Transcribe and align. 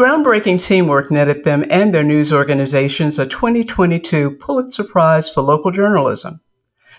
Groundbreaking 0.00 0.64
teamwork 0.64 1.10
netted 1.10 1.44
them 1.44 1.62
and 1.68 1.94
their 1.94 2.02
news 2.02 2.32
organizations 2.32 3.18
a 3.18 3.26
2022 3.26 4.30
Pulitzer 4.30 4.82
Prize 4.82 5.28
for 5.28 5.42
Local 5.42 5.70
Journalism. 5.70 6.40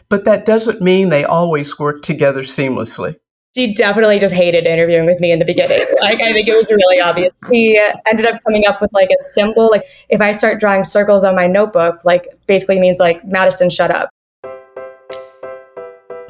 But 0.08 0.24
that 0.25 0.46
doesn't 0.46 0.84
mean 0.84 1.10
they 1.10 1.24
always 1.24 1.79
work 1.79 2.04
together 2.04 2.42
seamlessly. 2.42 3.16
She 3.56 3.74
definitely 3.74 4.20
just 4.20 4.36
hated 4.36 4.68
interviewing 4.68 5.08
with 5.08 5.20
me 5.20 5.32
in 5.32 5.40
the 5.40 5.46
beginning. 5.46 5.84
Like, 6.00 6.22
I 6.22 6.32
think 6.32 6.48
it 6.48 6.56
was 6.56 6.70
really 6.70 7.02
obvious. 7.02 7.34
She 7.52 7.76
ended 8.06 8.28
up 8.28 8.40
coming 8.46 8.68
up 8.68 8.79
with 8.79 8.94
like 8.94 9.10
a 9.10 9.24
symbol. 9.33 9.72
Like, 9.72 9.86
if 10.10 10.22
I 10.22 10.31
start 10.33 10.60
drawing 10.60 10.83
circles 10.83 11.24
on 11.24 11.36
my 11.36 11.47
notebook, 11.47 12.06
like, 12.06 12.28
basically 12.46 12.79
means 12.79 12.99
like, 12.99 13.26
Madison, 13.26 13.72
shut 13.72 13.90
up. 13.90 14.12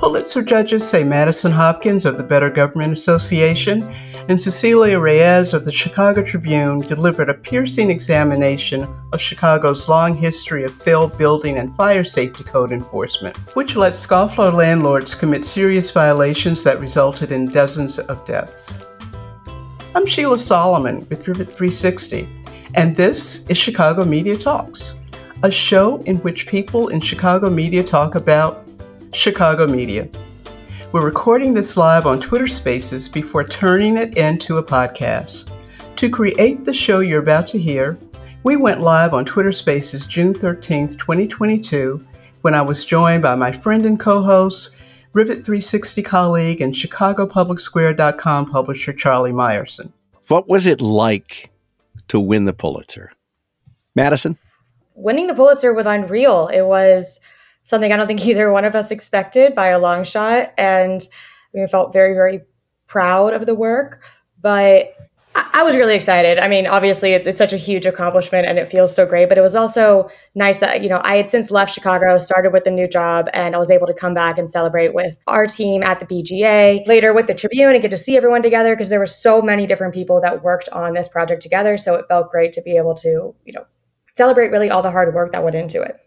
Pulitzer 0.01 0.41
judges 0.41 0.89
say 0.89 1.03
Madison 1.03 1.51
Hopkins 1.51 2.07
of 2.07 2.17
the 2.17 2.23
Better 2.23 2.49
Government 2.49 2.91
Association 2.91 3.83
and 4.29 4.41
Cecilia 4.41 4.97
Reyes 4.97 5.53
of 5.53 5.63
the 5.63 5.71
Chicago 5.71 6.23
Tribune 6.23 6.79
delivered 6.79 7.29
a 7.29 7.35
piercing 7.35 7.91
examination 7.91 8.87
of 9.13 9.21
Chicago's 9.21 9.87
long 9.87 10.15
history 10.15 10.63
of 10.63 10.73
failed 10.73 11.15
building 11.19 11.59
and 11.59 11.75
fire 11.75 12.03
safety 12.03 12.43
code 12.43 12.71
enforcement, 12.71 13.37
which 13.55 13.75
let 13.75 13.93
scofflaw 13.93 14.51
landlords 14.51 15.13
commit 15.13 15.45
serious 15.45 15.91
violations 15.91 16.63
that 16.63 16.79
resulted 16.79 17.31
in 17.31 17.51
dozens 17.51 17.99
of 17.99 18.25
deaths. 18.25 18.83
I'm 19.93 20.07
Sheila 20.07 20.39
Solomon 20.39 21.05
with 21.11 21.27
Rivet 21.27 21.47
360, 21.47 22.27
and 22.73 22.95
this 22.95 23.45
is 23.49 23.57
Chicago 23.57 24.03
Media 24.03 24.35
Talks, 24.35 24.95
a 25.43 25.51
show 25.51 25.97
in 26.07 26.17
which 26.17 26.47
people 26.47 26.87
in 26.87 27.01
Chicago 27.01 27.51
media 27.51 27.83
talk 27.83 28.15
about 28.15 28.67
Chicago 29.13 29.67
Media. 29.67 30.07
We're 30.93 31.03
recording 31.05 31.53
this 31.53 31.75
live 31.75 32.05
on 32.05 32.21
Twitter 32.21 32.47
Spaces 32.47 33.09
before 33.09 33.43
turning 33.43 33.97
it 33.97 34.17
into 34.17 34.57
a 34.57 34.63
podcast. 34.63 35.51
To 35.97 36.09
create 36.09 36.63
the 36.63 36.73
show 36.73 37.01
you're 37.01 37.21
about 37.21 37.45
to 37.47 37.59
hear, 37.59 37.97
we 38.43 38.55
went 38.55 38.79
live 38.79 39.13
on 39.13 39.25
Twitter 39.25 39.51
Spaces 39.51 40.05
June 40.05 40.33
13th, 40.33 40.97
2022, 40.97 42.05
when 42.41 42.53
I 42.53 42.61
was 42.61 42.85
joined 42.85 43.21
by 43.21 43.35
my 43.35 43.51
friend 43.51 43.85
and 43.85 43.99
co 43.99 44.21
host, 44.21 44.75
Rivet 45.13 45.45
360 45.45 46.01
colleague, 46.03 46.61
and 46.61 46.73
ChicagoPublicSquare.com 46.73 48.49
publisher 48.49 48.93
Charlie 48.93 49.31
Meyerson. 49.31 49.91
What 50.29 50.47
was 50.47 50.65
it 50.65 50.79
like 50.79 51.51
to 52.07 52.19
win 52.19 52.45
the 52.45 52.53
Pulitzer? 52.53 53.11
Madison? 53.93 54.37
Winning 54.95 55.27
the 55.27 55.33
Pulitzer 55.33 55.73
was 55.73 55.85
unreal. 55.85 56.47
It 56.47 56.61
was 56.61 57.19
something 57.63 57.91
I 57.91 57.97
don't 57.97 58.07
think 58.07 58.25
either 58.25 58.51
one 58.51 58.65
of 58.65 58.75
us 58.75 58.91
expected 58.91 59.55
by 59.55 59.67
a 59.67 59.79
long 59.79 60.03
shot. 60.03 60.51
And 60.57 61.05
we 61.53 61.65
felt 61.67 61.93
very, 61.93 62.13
very 62.13 62.41
proud 62.87 63.33
of 63.33 63.45
the 63.45 63.55
work. 63.55 64.01
But 64.41 64.95
I 65.33 65.63
was 65.63 65.75
really 65.75 65.95
excited. 65.95 66.39
I 66.39 66.47
mean, 66.47 66.67
obviously, 66.67 67.13
it's 67.13 67.25
it's 67.25 67.37
such 67.37 67.53
a 67.53 67.57
huge 67.57 67.85
accomplishment, 67.85 68.47
and 68.47 68.59
it 68.59 68.69
feels 68.69 68.93
so 68.93 69.05
great. 69.05 69.29
But 69.29 69.37
it 69.37 69.41
was 69.41 69.55
also 69.55 70.09
nice 70.35 70.59
that 70.59 70.81
you 70.81 70.89
know 70.89 70.99
I 71.03 71.15
had 71.15 71.29
since 71.29 71.49
left 71.49 71.73
Chicago, 71.73 72.17
started 72.19 72.51
with 72.51 72.67
a 72.67 72.71
new 72.71 72.87
job, 72.87 73.29
and 73.33 73.55
I 73.55 73.57
was 73.57 73.69
able 73.69 73.87
to 73.87 73.93
come 73.93 74.13
back 74.13 74.37
and 74.37 74.49
celebrate 74.49 74.93
with 74.93 75.17
our 75.27 75.47
team 75.47 75.83
at 75.83 75.99
the 75.99 76.05
BGA, 76.05 76.85
later 76.85 77.13
with 77.13 77.27
the 77.27 77.33
Tribune, 77.33 77.71
and 77.71 77.81
get 77.81 77.91
to 77.91 77.97
see 77.97 78.17
everyone 78.17 78.41
together 78.41 78.75
because 78.75 78.89
there 78.89 78.99
were 78.99 79.05
so 79.05 79.41
many 79.41 79.65
different 79.65 79.93
people 79.93 80.19
that 80.21 80.43
worked 80.43 80.67
on 80.69 80.93
this 80.93 81.07
project 81.07 81.41
together. 81.41 81.77
So 81.77 81.95
it 81.95 82.05
felt 82.09 82.29
great 82.29 82.51
to 82.53 82.61
be 82.61 82.75
able 82.75 82.95
to 82.95 83.33
you 83.45 83.53
know 83.53 83.65
celebrate 84.17 84.51
really 84.51 84.69
all 84.69 84.81
the 84.81 84.91
hard 84.91 85.13
work 85.13 85.31
that 85.31 85.43
went 85.43 85.55
into 85.55 85.81
it. 85.81 85.97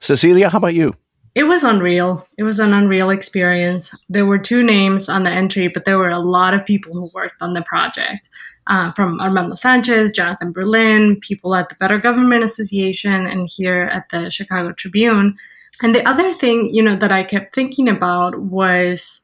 Cecilia, 0.00 0.50
how 0.50 0.58
about 0.58 0.74
you? 0.74 0.94
It 1.34 1.44
was 1.44 1.64
unreal. 1.64 2.26
It 2.38 2.44
was 2.44 2.60
an 2.60 2.72
unreal 2.72 3.10
experience. 3.10 3.92
There 4.08 4.26
were 4.26 4.38
two 4.38 4.62
names 4.62 5.08
on 5.08 5.24
the 5.24 5.30
entry, 5.30 5.68
but 5.68 5.84
there 5.84 5.98
were 5.98 6.10
a 6.10 6.20
lot 6.20 6.54
of 6.54 6.64
people 6.64 6.92
who 6.92 7.10
worked 7.12 7.42
on 7.42 7.54
the 7.54 7.62
project. 7.62 8.28
Uh, 8.66 8.92
from 8.92 9.20
Armando 9.20 9.54
Sanchez, 9.54 10.10
Jonathon 10.10 10.52
Berlin, 10.52 11.20
people 11.20 11.54
at 11.54 11.68
the 11.68 11.74
Better 11.74 11.98
Government 11.98 12.44
Association, 12.44 13.26
and 13.26 13.46
here 13.46 13.90
at 13.92 14.08
the 14.08 14.30
Chicago 14.30 14.72
Tribune. 14.72 15.36
And 15.82 15.94
the 15.94 16.08
other 16.08 16.32
thing, 16.32 16.70
you 16.72 16.82
know, 16.82 16.96
that 16.96 17.12
I 17.12 17.24
kept 17.24 17.54
thinking 17.54 17.90
about 17.90 18.40
was 18.40 19.20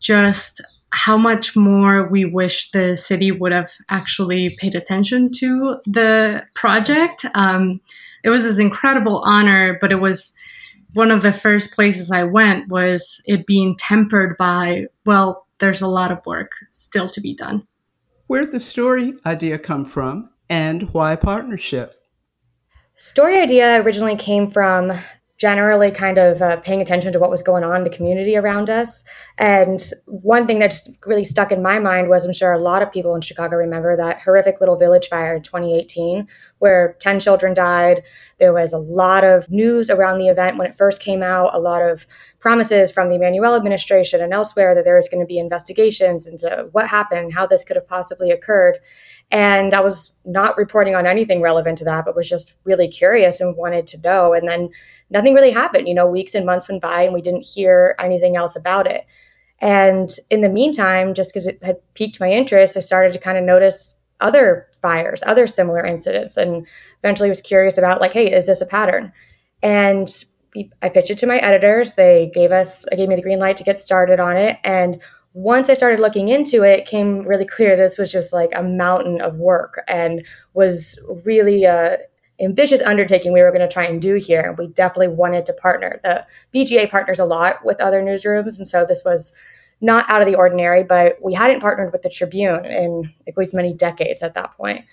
just 0.00 0.60
how 0.90 1.16
much 1.16 1.56
more 1.56 2.06
we 2.08 2.26
wish 2.26 2.72
the 2.72 2.96
city 2.96 3.32
would 3.32 3.52
have 3.52 3.70
actually 3.88 4.56
paid 4.60 4.74
attention 4.74 5.32
to 5.32 5.76
the 5.86 6.42
project. 6.54 7.24
Um, 7.34 7.80
it 8.22 8.28
was 8.28 8.42
this 8.42 8.58
incredible 8.58 9.22
honor, 9.24 9.78
but 9.80 9.92
it 9.92 10.00
was 10.00 10.34
one 10.94 11.10
of 11.10 11.22
the 11.22 11.32
first 11.32 11.72
places 11.74 12.10
I 12.10 12.24
went 12.24 12.68
was 12.68 13.20
it 13.26 13.46
being 13.46 13.76
tempered 13.76 14.36
by, 14.38 14.86
well, 15.04 15.46
there's 15.58 15.82
a 15.82 15.88
lot 15.88 16.10
of 16.10 16.24
work 16.26 16.52
still 16.70 17.08
to 17.10 17.20
be 17.20 17.34
done. 17.34 17.66
Where'd 18.26 18.52
the 18.52 18.60
story 18.60 19.14
idea 19.26 19.58
come 19.58 19.84
from 19.84 20.28
and 20.48 20.90
why 20.92 21.16
partnership? 21.16 21.94
Story 22.96 23.38
idea 23.40 23.82
originally 23.82 24.16
came 24.16 24.50
from 24.50 24.92
generally 25.36 25.90
kind 25.90 26.16
of 26.16 26.40
uh, 26.40 26.56
paying 26.58 26.80
attention 26.80 27.12
to 27.12 27.18
what 27.18 27.30
was 27.30 27.42
going 27.42 27.64
on 27.64 27.78
in 27.78 27.84
the 27.84 27.90
community 27.90 28.36
around 28.36 28.70
us. 28.70 29.02
And 29.36 29.82
one 30.06 30.46
thing 30.46 30.60
that 30.60 30.70
just 30.70 30.90
really 31.06 31.24
stuck 31.24 31.50
in 31.50 31.60
my 31.60 31.80
mind 31.80 32.08
was 32.08 32.24
I'm 32.24 32.32
sure 32.32 32.52
a 32.52 32.58
lot 32.58 32.82
of 32.82 32.92
people 32.92 33.16
in 33.16 33.20
Chicago 33.20 33.56
remember 33.56 33.96
that 33.96 34.20
horrific 34.22 34.60
little 34.60 34.76
village 34.76 35.08
fire 35.08 35.34
in 35.34 35.42
2018, 35.42 36.28
where 36.58 36.96
10 37.00 37.18
children 37.18 37.52
died. 37.52 38.04
There 38.38 38.52
was 38.52 38.72
a 38.72 38.78
lot 38.78 39.24
of 39.24 39.50
news 39.50 39.90
around 39.90 40.18
the 40.18 40.28
event 40.28 40.56
when 40.56 40.68
it 40.68 40.78
first 40.78 41.02
came 41.02 41.22
out, 41.22 41.52
a 41.52 41.58
lot 41.58 41.82
of 41.82 42.06
promises 42.38 42.92
from 42.92 43.08
the 43.08 43.16
Emanuel 43.16 43.56
administration 43.56 44.20
and 44.20 44.32
elsewhere 44.32 44.74
that 44.74 44.84
there 44.84 44.96
was 44.96 45.08
going 45.08 45.20
to 45.20 45.26
be 45.26 45.38
investigations 45.38 46.28
into 46.28 46.68
what 46.72 46.86
happened, 46.86 47.34
how 47.34 47.46
this 47.46 47.64
could 47.64 47.76
have 47.76 47.88
possibly 47.88 48.30
occurred. 48.30 48.78
And 49.30 49.74
I 49.74 49.80
was 49.80 50.12
not 50.24 50.56
reporting 50.56 50.94
on 50.94 51.06
anything 51.06 51.40
relevant 51.40 51.78
to 51.78 51.84
that, 51.84 52.04
but 52.04 52.14
was 52.14 52.28
just 52.28 52.54
really 52.64 52.88
curious 52.88 53.40
and 53.40 53.56
wanted 53.56 53.86
to 53.88 54.00
know. 54.00 54.32
And 54.32 54.48
then 54.48 54.70
nothing 55.10 55.34
really 55.34 55.50
happened. 55.50 55.88
You 55.88 55.94
know, 55.94 56.06
weeks 56.06 56.34
and 56.34 56.46
months 56.46 56.68
went 56.68 56.82
by 56.82 57.02
and 57.02 57.14
we 57.14 57.22
didn't 57.22 57.46
hear 57.46 57.96
anything 57.98 58.36
else 58.36 58.54
about 58.54 58.86
it. 58.86 59.06
And 59.60 60.10
in 60.30 60.40
the 60.40 60.48
meantime, 60.48 61.14
just 61.14 61.32
because 61.32 61.46
it 61.46 61.62
had 61.62 61.76
piqued 61.94 62.20
my 62.20 62.30
interest, 62.30 62.76
I 62.76 62.80
started 62.80 63.12
to 63.12 63.18
kind 63.18 63.38
of 63.38 63.44
notice 63.44 63.94
other 64.20 64.68
fires, 64.82 65.22
other 65.26 65.46
similar 65.46 65.84
incidents, 65.84 66.36
and 66.36 66.66
eventually 67.02 67.28
was 67.28 67.40
curious 67.40 67.78
about 67.78 68.00
like, 68.00 68.12
hey, 68.12 68.32
is 68.32 68.46
this 68.46 68.60
a 68.60 68.66
pattern? 68.66 69.12
And 69.62 70.08
I 70.82 70.88
pitched 70.88 71.10
it 71.10 71.18
to 71.18 71.26
my 71.26 71.38
editors. 71.38 71.94
They 71.94 72.30
gave 72.34 72.52
us, 72.52 72.86
I 72.92 72.96
gave 72.96 73.08
me 73.08 73.16
the 73.16 73.22
green 73.22 73.40
light 73.40 73.56
to 73.56 73.64
get 73.64 73.78
started 73.78 74.20
on 74.20 74.36
it. 74.36 74.58
And 74.62 75.00
once 75.34 75.68
I 75.68 75.74
started 75.74 76.00
looking 76.00 76.28
into 76.28 76.62
it, 76.62 76.80
it 76.80 76.86
came 76.86 77.26
really 77.26 77.44
clear 77.44 77.74
this 77.76 77.98
was 77.98 78.10
just 78.10 78.32
like 78.32 78.50
a 78.54 78.62
mountain 78.62 79.20
of 79.20 79.36
work 79.36 79.82
and 79.88 80.24
was 80.54 80.98
really 81.24 81.64
a 81.64 81.98
ambitious 82.40 82.80
undertaking 82.82 83.32
we 83.32 83.42
were 83.42 83.50
going 83.50 83.60
to 83.60 83.72
try 83.72 83.84
and 83.84 84.00
do 84.00 84.14
here. 84.14 84.40
And 84.40 84.56
we 84.56 84.68
definitely 84.68 85.08
wanted 85.08 85.44
to 85.46 85.52
partner. 85.52 86.00
The 86.02 86.26
BGA 86.54 86.90
partners 86.90 87.18
a 87.18 87.24
lot 87.24 87.64
with 87.64 87.80
other 87.80 88.02
newsrooms. 88.02 88.58
And 88.58 88.66
so 88.66 88.84
this 88.84 89.02
was 89.04 89.32
not 89.80 90.08
out 90.08 90.22
of 90.22 90.26
the 90.26 90.36
ordinary, 90.36 90.84
but 90.84 91.18
we 91.22 91.34
hadn't 91.34 91.60
partnered 91.60 91.92
with 91.92 92.02
the 92.02 92.08
Tribune 92.08 92.64
in 92.64 93.12
at 93.28 93.36
least 93.36 93.54
many 93.54 93.72
decades 93.72 94.22
at 94.22 94.34
that 94.34 94.56
point. 94.56 94.84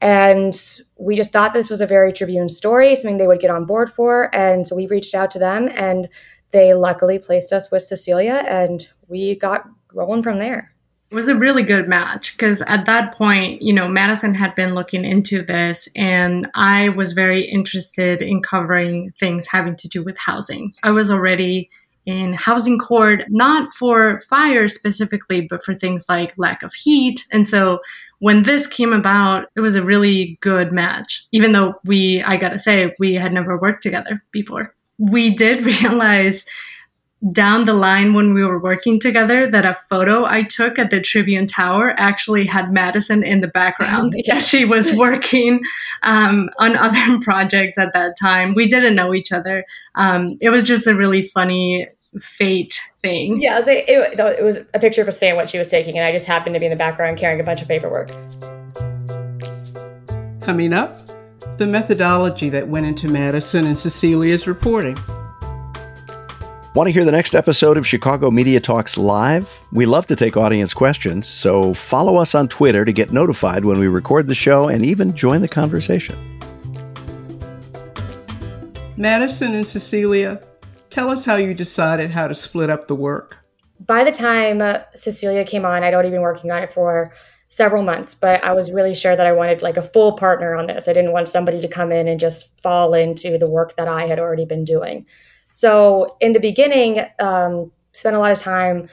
And 0.00 0.54
we 0.98 1.16
just 1.16 1.32
thought 1.32 1.52
this 1.52 1.70
was 1.70 1.80
a 1.80 1.86
very 1.86 2.12
Tribune 2.12 2.48
story, 2.48 2.94
something 2.96 3.18
they 3.18 3.28
would 3.28 3.40
get 3.40 3.50
on 3.50 3.64
board 3.64 3.92
for. 3.92 4.34
And 4.34 4.66
so 4.66 4.74
we 4.76 4.86
reached 4.86 5.14
out 5.14 5.30
to 5.32 5.38
them 5.38 5.68
and 5.74 6.08
they 6.50 6.74
luckily 6.74 7.18
placed 7.18 7.52
us 7.52 7.70
with 7.70 7.82
Cecilia 7.82 8.44
and 8.48 8.88
we 9.08 9.36
got 9.36 9.66
rolling 9.94 10.22
from 10.22 10.38
there. 10.38 10.70
It 11.10 11.14
was 11.14 11.28
a 11.28 11.36
really 11.36 11.62
good 11.62 11.88
match 11.88 12.36
because 12.36 12.60
at 12.62 12.86
that 12.86 13.14
point, 13.14 13.62
you 13.62 13.72
know, 13.72 13.86
Madison 13.86 14.34
had 14.34 14.54
been 14.54 14.74
looking 14.74 15.04
into 15.04 15.42
this 15.42 15.88
and 15.94 16.48
I 16.54 16.88
was 16.88 17.12
very 17.12 17.42
interested 17.42 18.20
in 18.20 18.42
covering 18.42 19.12
things 19.16 19.46
having 19.46 19.76
to 19.76 19.88
do 19.88 20.02
with 20.02 20.18
housing. 20.18 20.72
I 20.82 20.90
was 20.90 21.10
already 21.10 21.70
in 22.06 22.34
housing 22.34 22.78
court, 22.78 23.24
not 23.28 23.72
for 23.74 24.20
fire 24.28 24.68
specifically, 24.68 25.46
but 25.48 25.64
for 25.64 25.72
things 25.72 26.06
like 26.08 26.36
lack 26.36 26.62
of 26.62 26.74
heat. 26.74 27.24
And 27.32 27.46
so 27.46 27.78
when 28.18 28.42
this 28.42 28.66
came 28.66 28.92
about, 28.92 29.46
it 29.56 29.60
was 29.60 29.74
a 29.74 29.84
really 29.84 30.38
good 30.40 30.72
match, 30.72 31.26
even 31.32 31.52
though 31.52 31.74
we, 31.84 32.22
I 32.22 32.36
gotta 32.36 32.58
say, 32.58 32.94
we 32.98 33.14
had 33.14 33.32
never 33.32 33.58
worked 33.58 33.82
together 33.82 34.22
before. 34.32 34.74
We 34.98 35.34
did 35.34 35.62
realize 35.82 36.44
down 37.32 37.64
the 37.64 37.72
line 37.72 38.12
when 38.12 38.34
we 38.34 38.44
were 38.44 38.58
working 38.58 39.00
together 39.00 39.50
that 39.50 39.64
a 39.64 39.74
photo 39.74 40.24
I 40.24 40.42
took 40.42 40.78
at 40.78 40.90
the 40.90 41.00
Tribune 41.00 41.46
Tower 41.46 41.94
actually 41.96 42.44
had 42.44 42.72
Madison 42.72 43.22
in 43.22 43.40
the 43.40 43.48
background. 43.48 44.14
yeah. 44.26 44.38
She 44.38 44.64
was 44.64 44.92
working 44.92 45.62
um, 46.02 46.50
on 46.58 46.76
other 46.76 47.18
projects 47.22 47.78
at 47.78 47.92
that 47.94 48.16
time. 48.20 48.54
We 48.54 48.68
didn't 48.68 48.94
know 48.94 49.14
each 49.14 49.32
other. 49.32 49.64
Um, 49.94 50.36
it 50.40 50.50
was 50.50 50.64
just 50.64 50.86
a 50.86 50.94
really 50.94 51.22
funny 51.22 51.86
fate 52.20 52.80
thing. 53.00 53.40
Yeah, 53.40 53.56
it 53.56 53.60
was, 53.60 53.68
a, 53.68 53.92
it, 53.92 54.38
it 54.38 54.44
was 54.44 54.58
a 54.74 54.78
picture 54.78 55.02
of 55.02 55.08
a 55.08 55.12
sandwich 55.12 55.50
she 55.50 55.58
was 55.58 55.68
taking, 55.68 55.96
and 55.96 56.06
I 56.06 56.12
just 56.12 56.26
happened 56.26 56.54
to 56.54 56.60
be 56.60 56.66
in 56.66 56.70
the 56.70 56.76
background 56.76 57.18
carrying 57.18 57.40
a 57.40 57.44
bunch 57.44 57.62
of 57.62 57.68
paperwork. 57.68 58.10
Coming 60.42 60.72
up, 60.72 60.98
the 61.56 61.66
methodology 61.66 62.50
that 62.50 62.68
went 62.68 62.86
into 62.86 63.08
Madison 63.08 63.66
and 63.66 63.78
Cecilia's 63.78 64.46
reporting. 64.46 64.96
Want 66.74 66.88
to 66.88 66.92
hear 66.92 67.04
the 67.04 67.12
next 67.12 67.36
episode 67.36 67.76
of 67.76 67.86
Chicago 67.86 68.32
Media 68.32 68.58
Talks 68.58 68.98
live? 68.98 69.48
We 69.70 69.86
love 69.86 70.08
to 70.08 70.16
take 70.16 70.36
audience 70.36 70.74
questions, 70.74 71.28
so 71.28 71.72
follow 71.72 72.16
us 72.16 72.34
on 72.34 72.48
Twitter 72.48 72.84
to 72.84 72.92
get 72.92 73.12
notified 73.12 73.64
when 73.64 73.78
we 73.78 73.86
record 73.86 74.26
the 74.26 74.34
show 74.34 74.66
and 74.66 74.84
even 74.84 75.14
join 75.14 75.40
the 75.40 75.46
conversation. 75.46 76.18
Madison 78.96 79.54
and 79.54 79.64
Cecilia, 79.64 80.42
tell 80.90 81.10
us 81.10 81.24
how 81.24 81.36
you 81.36 81.54
decided 81.54 82.10
how 82.10 82.26
to 82.26 82.34
split 82.34 82.70
up 82.70 82.88
the 82.88 82.96
work. 82.96 83.36
By 83.78 84.02
the 84.02 84.10
time 84.10 84.60
uh, 84.60 84.80
Cecilia 84.96 85.44
came 85.44 85.64
on, 85.64 85.84
I'd 85.84 85.94
already 85.94 86.10
been 86.10 86.22
working 86.22 86.50
on 86.50 86.60
it 86.60 86.74
for 86.74 87.14
several 87.46 87.84
months, 87.84 88.16
but 88.16 88.42
I 88.42 88.52
was 88.52 88.72
really 88.72 88.96
sure 88.96 89.14
that 89.14 89.28
I 89.28 89.32
wanted 89.32 89.62
like 89.62 89.76
a 89.76 89.82
full 89.82 90.16
partner 90.16 90.56
on 90.56 90.66
this. 90.66 90.88
I 90.88 90.92
didn't 90.92 91.12
want 91.12 91.28
somebody 91.28 91.60
to 91.60 91.68
come 91.68 91.92
in 91.92 92.08
and 92.08 92.18
just 92.18 92.50
fall 92.60 92.94
into 92.94 93.38
the 93.38 93.48
work 93.48 93.76
that 93.76 93.86
I 93.86 94.06
had 94.06 94.18
already 94.18 94.44
been 94.44 94.64
doing. 94.64 95.06
So 95.54 96.16
in 96.18 96.32
the 96.32 96.40
beginning, 96.40 96.98
um, 97.20 97.70
spent 97.92 98.16
a 98.16 98.18
lot 98.18 98.32
of 98.32 98.40
time 98.40 98.88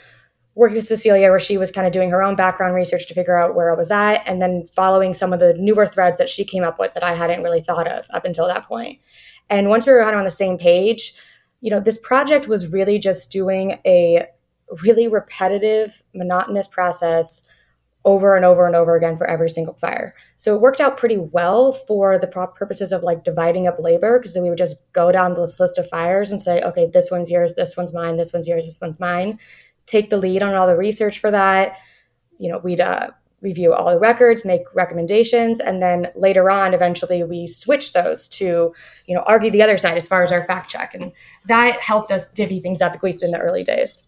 working 0.54 0.75
with 0.75 0.86
Cecilia, 0.86 1.31
where 1.31 1.40
she 1.40 1.58
was 1.58 1.72
kind 1.72 1.88
of 1.88 1.92
doing 1.92 2.12
her 2.12 2.22
own 2.22 2.36
background 2.36 2.75
research 2.75 3.08
to 3.08 3.16
figure 3.16 3.36
out 3.36 3.56
where 3.56 3.74
I 3.74 3.75
was 3.75 3.90
at, 3.90 4.22
and 4.28 4.40
then 4.40 4.68
following 4.75 5.16
some 5.16 5.34
of 5.34 5.40
the 5.40 5.56
newer 5.56 5.88
threads 5.88 6.19
that 6.19 6.30
she 6.30 6.46
came 6.46 6.63
up 6.63 6.78
with 6.78 6.94
that 6.94 7.02
I 7.02 7.16
hadn't 7.16 7.42
really 7.42 7.62
thought 7.62 7.88
of 7.88 8.06
up 8.12 8.25
until 8.25 8.46
that 8.46 8.68
point. 8.68 9.00
And 9.50 9.69
once 9.69 9.88
we 9.88 9.94
were 9.94 10.04
kind 10.04 10.13
of 10.13 10.19
on 10.19 10.25
the 10.25 10.30
same 10.30 10.60
page, 10.60 11.16
you 11.62 11.72
know, 11.72 11.80
this 11.80 11.98
project 11.98 12.48
was 12.48 12.68
really 12.68 13.00
just 13.00 13.31
doing 13.31 13.80
a 13.84 14.28
really 14.84 15.07
repetitive, 15.07 16.04
monotonous 16.14 16.68
process 16.68 17.42
over 18.03 18.36
and 18.36 18.44
over 18.44 18.65
and 18.65 18.75
over 18.75 18.95
again 18.95 19.18
for 19.18 19.27
every 19.27 19.50
single 19.50 19.75
fire. 19.75 20.15
So 20.36 20.56
it 20.56 20.62
worked 20.62 20.81
out 20.81 20.98
pretty 20.98 21.18
well 21.18 21.71
for 21.71 22.18
the 22.18 22.27
purposes 22.27 22.92
of 22.92 23.03
like 23.03 23.24
dividing 23.24 23.68
up 23.68 23.77
labor 23.80 24.18
because 24.18 24.33
then 24.33 24.44
we 24.44 24.50
would 24.50 24.57
just 24.57 24.92
go 24.94 25.12
down 25.12 25.36
this 25.36 25.59
list 25.59 25.77
of 25.77 25.88
fires 25.88 26.31
and 26.31 26.42
say, 26.42 26.62
okay, 26.62 26.88
this 26.88 27.12
one's 27.12 27.30
yours, 27.30 27.53
this 27.53 27.77
one's 27.77 27.94
mine, 27.94 28.18
this 28.18 28.33
one's 28.33 28.48
yours, 28.48 28.65
this 28.65 28.81
one's 28.81 29.00
mine. 29.00 29.38
Take 29.86 30.09
the 30.09 30.18
lead 30.18 30.42
on 30.42 30.56
all 30.56 30.68
the 30.68 30.75
research 30.75 31.19
for 31.19 31.30
that. 31.31 31.77
You 32.39 32.51
know, 32.51 32.57
we'd 32.57 32.81
uh, 32.81 33.12
review 33.42 33.74
all 33.74 33.92
the 33.92 34.00
records, 34.00 34.45
make 34.45 34.62
recommendations, 34.74 35.59
and 35.59 35.81
then 35.81 36.07
later 36.15 36.50
on, 36.50 36.74
eventually, 36.74 37.24
we 37.24 37.47
switch 37.47 37.94
those 37.94 38.27
to, 38.30 38.74
you 39.06 39.15
know, 39.15 39.24
argue 39.24 39.51
the 39.51 39.62
other 39.62 39.77
side 39.77 39.97
as 39.97 40.07
far 40.07 40.24
as 40.24 40.31
our 40.31 40.45
fact 40.45 40.69
check, 40.69 40.94
and 40.94 41.12
that 41.45 41.80
helped 41.81 42.12
us 42.12 42.31
divvy 42.31 42.59
things 42.59 42.81
up 42.81 42.94
at 42.94 43.04
least 43.04 43.24
in 43.24 43.31
the 43.31 43.39
early 43.39 43.63
days. 43.63 44.04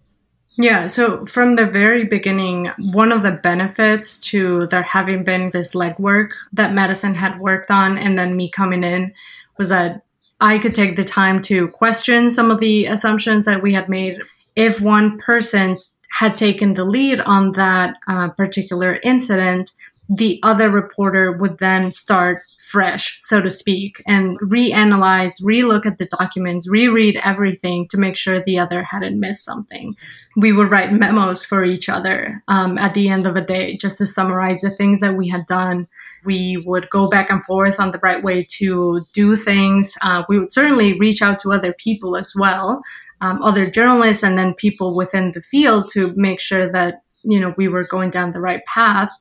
Yeah, 0.58 0.86
so 0.86 1.26
from 1.26 1.56
the 1.56 1.66
very 1.66 2.06
beginning, 2.06 2.70
one 2.78 3.12
of 3.12 3.24
the 3.24 3.32
benefits 3.32 4.20
to 4.32 4.68
there 4.68 4.84
having 4.84 5.24
been 5.24 5.50
this 5.50 5.74
legwork 5.74 6.30
that 6.54 6.74
Madison 6.74 7.16
had 7.16 7.40
worked 7.40 7.72
on 7.72 7.98
and 7.98 8.18
then 8.20 8.38
me 8.38 8.52
coming 8.52 8.84
in 8.84 9.14
was 9.58 9.70
that 9.70 10.04
I 10.42 10.60
could 10.60 10.76
take 10.76 10.96
the 10.96 11.04
time 11.04 11.42
to 11.44 11.70
question 11.70 12.30
some 12.30 12.52
of 12.52 12.60
the 12.60 12.86
assumptions 12.86 13.46
that 13.46 13.64
we 13.64 13.74
had 13.74 13.90
made. 13.90 14.20
If 14.56 14.80
one 14.82 15.18
person 15.18 15.80
had 16.12 16.38
taken 16.38 16.74
the 16.74 16.86
lead 16.86 17.20
on 17.22 17.54
that 17.54 17.96
uh, 18.08 18.30
particular 18.30 19.00
incident, 19.04 19.72
the 20.15 20.39
other 20.44 20.69
reporter 20.69 21.31
would 21.31 21.57
then 21.60 21.92
start 21.92 22.44
fresh, 22.69 23.18
so 23.21 23.42
to 23.42 23.50
speak, 23.50 24.01
and 24.06 24.38
reanalyze, 24.42 25.42
relook 25.42 25.86
at 25.86 25.98
the 25.98 26.06
documents, 26.06 26.69
reread 26.69 27.19
everything 27.24 27.88
to 27.88 27.98
make 27.98 28.15
sure 28.15 28.44
the 28.44 28.60
other 28.60 28.83
hadn't 28.83 29.19
missed 29.19 29.44
something. 29.44 29.95
We 30.36 30.51
would 30.51 30.69
write 30.71 30.94
memos 30.94 31.45
for 31.45 31.63
each 31.63 31.89
other 31.89 32.44
um, 32.48 32.77
at 32.77 32.94
the 32.94 33.10
end 33.10 33.25
of 33.25 33.36
a 33.36 33.45
day 33.45 33.77
just 33.77 33.98
to 34.00 34.06
summarize 34.06 34.62
the 34.62 34.69
things 34.69 35.00
that 35.00 35.15
we 35.15 35.27
had 35.27 35.45
done. 35.45 35.88
We 36.25 36.62
would 36.65 36.89
go 36.89 37.10
back 37.10 37.30
and 37.30 37.44
forth 37.44 37.80
on 37.80 37.92
the 37.92 38.00
right 38.00 38.24
way 38.24 38.45
to 38.57 39.01
do 39.13 39.36
things. 39.36 39.98
Uh, 40.01 40.24
we 40.30 40.38
would 40.38 40.51
certainly 40.51 40.94
reach 40.94 41.21
out 41.21 41.39
to 41.39 41.51
other 41.51 41.74
people 41.74 42.15
as 42.15 42.33
well, 42.38 42.81
um, 43.21 43.42
other 43.42 43.69
journalists, 43.69 44.24
and 44.24 44.38
then 44.38 44.54
people 44.54 44.95
within 44.95 45.31
the 45.31 45.42
field 45.42 45.88
to 45.94 46.13
make 46.15 46.39
sure 46.39 46.71
that 46.71 47.01
you 47.24 47.39
know 47.39 47.54
we 47.57 47.68
were 47.68 47.88
going 47.88 48.10
down 48.10 48.31
the 48.31 48.42
right 48.42 48.63
path. 48.65 49.12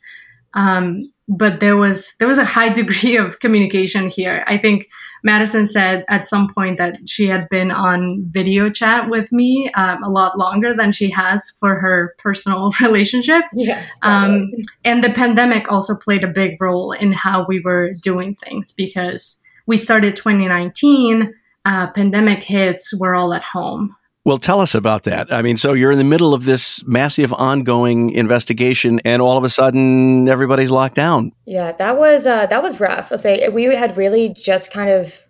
Um, 0.54 1.12
but 1.28 1.60
there 1.60 1.76
was 1.76 2.12
there 2.19 2.28
was 2.28 2.38
a 2.38 2.44
high 2.44 2.69
degree 2.81 3.16
of 3.16 3.40
communication 3.40 4.08
here. 4.08 4.43
I 4.46 4.58
think 4.58 4.88
Madison 5.25 5.66
said 5.66 6.04
at 6.08 6.26
some 6.26 6.49
point 6.49 6.78
that 6.78 6.99
she 7.08 7.28
had 7.28 7.49
been 7.49 7.70
on 7.70 8.25
video 8.28 8.70
chat 8.70 9.08
with 9.08 9.31
me 9.32 9.70
um, 9.75 10.02
a 10.02 10.10
lot 10.10 10.37
longer 10.37 10.75
than 10.75 10.93
she 10.93 11.10
has 11.10 11.50
for 11.60 11.78
her 11.78 12.14
personal 12.19 12.72
relationships. 12.81 13.52
Yes, 13.54 13.88
um, 14.02 14.50
and 14.84 15.02
the 15.02 15.12
pandemic 15.12 15.70
also 15.70 15.96
played 15.96 16.25
a 16.25 16.28
big 16.28 16.60
role 16.60 16.93
in 16.93 17.12
how 17.12 17.46
we 17.49 17.60
were 17.60 17.93
doing 18.00 18.34
things 18.37 18.72
because 18.72 19.43
we 19.66 19.76
started 19.76 20.16
2019. 20.16 21.34
Uh, 21.64 21.88
pandemic 21.93 22.43
hits, 22.43 22.93
we're 22.93 23.14
all 23.14 23.32
at 23.32 23.44
home. 23.44 23.94
Well, 24.24 24.38
tell 24.38 24.60
us 24.60 24.74
about 24.74 25.02
that. 25.04 25.32
I 25.32 25.42
mean, 25.42 25.56
so 25.56 25.72
you're 25.72 25.90
in 25.90 25.98
the 25.98 26.04
middle 26.04 26.32
of 26.32 26.44
this 26.44 26.84
massive 26.86 27.32
ongoing 27.32 28.10
investigation, 28.10 29.00
and 29.04 29.20
all 29.20 29.36
of 29.36 29.42
a 29.42 29.48
sudden, 29.48 30.28
everybody's 30.28 30.70
locked 30.70 30.94
down. 30.94 31.32
Yeah, 31.44 31.72
that 31.72 31.98
was 31.98 32.24
uh, 32.24 32.46
that 32.46 32.62
was 32.62 32.78
rough. 32.78 33.10
I'll 33.10 33.19
say 33.19 33.48
we 33.48 33.64
had 33.64 33.96
really 33.96 34.28
just 34.28 34.72
kind 34.72 34.90
of 34.90 35.20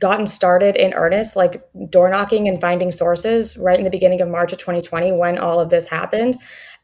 gotten 0.00 0.26
started 0.26 0.76
in 0.76 0.92
earnest, 0.94 1.36
like 1.36 1.62
door 1.90 2.10
knocking 2.10 2.48
and 2.48 2.60
finding 2.60 2.90
sources, 2.90 3.56
right 3.56 3.78
in 3.78 3.84
the 3.84 3.90
beginning 3.90 4.20
of 4.20 4.28
March 4.28 4.52
of 4.52 4.58
2020 4.58 5.12
when 5.12 5.38
all 5.38 5.60
of 5.60 5.70
this 5.70 5.86
happened. 5.86 6.36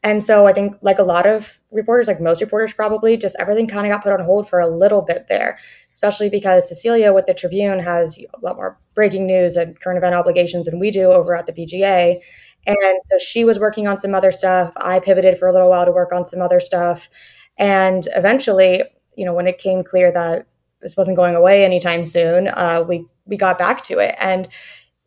And 0.03 0.23
so 0.23 0.45
I 0.47 0.53
think, 0.53 0.77
like 0.81 0.99
a 0.99 1.03
lot 1.03 1.25
of 1.25 1.59
reporters, 1.71 2.07
like 2.07 2.21
most 2.21 2.39
reporters 2.41 2.71
probably, 2.73 3.17
just 3.17 3.35
everything 3.39 3.67
kind 3.67 3.85
of 3.85 3.91
got 3.91 4.03
put 4.03 4.13
on 4.13 4.23
hold 4.23 4.47
for 4.47 4.59
a 4.59 4.69
little 4.69 5.01
bit 5.01 5.27
there, 5.27 5.57
especially 5.89 6.29
because 6.29 6.67
Cecilia 6.69 7.13
with 7.13 7.25
the 7.25 7.33
Tribune 7.33 7.79
has 7.79 8.17
a 8.19 8.39
lot 8.45 8.55
more 8.55 8.77
breaking 8.93 9.25
news 9.25 9.55
and 9.57 9.79
current 9.79 9.97
event 9.97 10.15
obligations 10.15 10.67
than 10.67 10.79
we 10.79 10.91
do 10.91 11.11
over 11.11 11.35
at 11.35 11.45
the 11.47 11.51
BGA. 11.53 12.21
And 12.65 13.01
so 13.05 13.17
she 13.17 13.43
was 13.43 13.59
working 13.59 13.87
on 13.87 13.97
some 13.99 14.13
other 14.13 14.31
stuff. 14.31 14.71
I 14.77 14.99
pivoted 14.99 15.37
for 15.39 15.47
a 15.47 15.53
little 15.53 15.69
while 15.69 15.85
to 15.85 15.91
work 15.91 16.11
on 16.11 16.25
some 16.25 16.41
other 16.41 16.59
stuff. 16.59 17.09
And 17.57 18.07
eventually, 18.15 18.83
you 19.15 19.25
know, 19.25 19.33
when 19.33 19.47
it 19.47 19.57
came 19.57 19.83
clear 19.83 20.11
that 20.11 20.47
this 20.81 20.95
wasn't 20.95 21.17
going 21.17 21.35
away 21.35 21.65
anytime 21.65 22.05
soon, 22.05 22.49
uh, 22.49 22.83
we 22.87 23.05
we 23.25 23.35
got 23.35 23.57
back 23.57 23.83
to 23.83 23.99
it. 23.99 24.15
And 24.19 24.47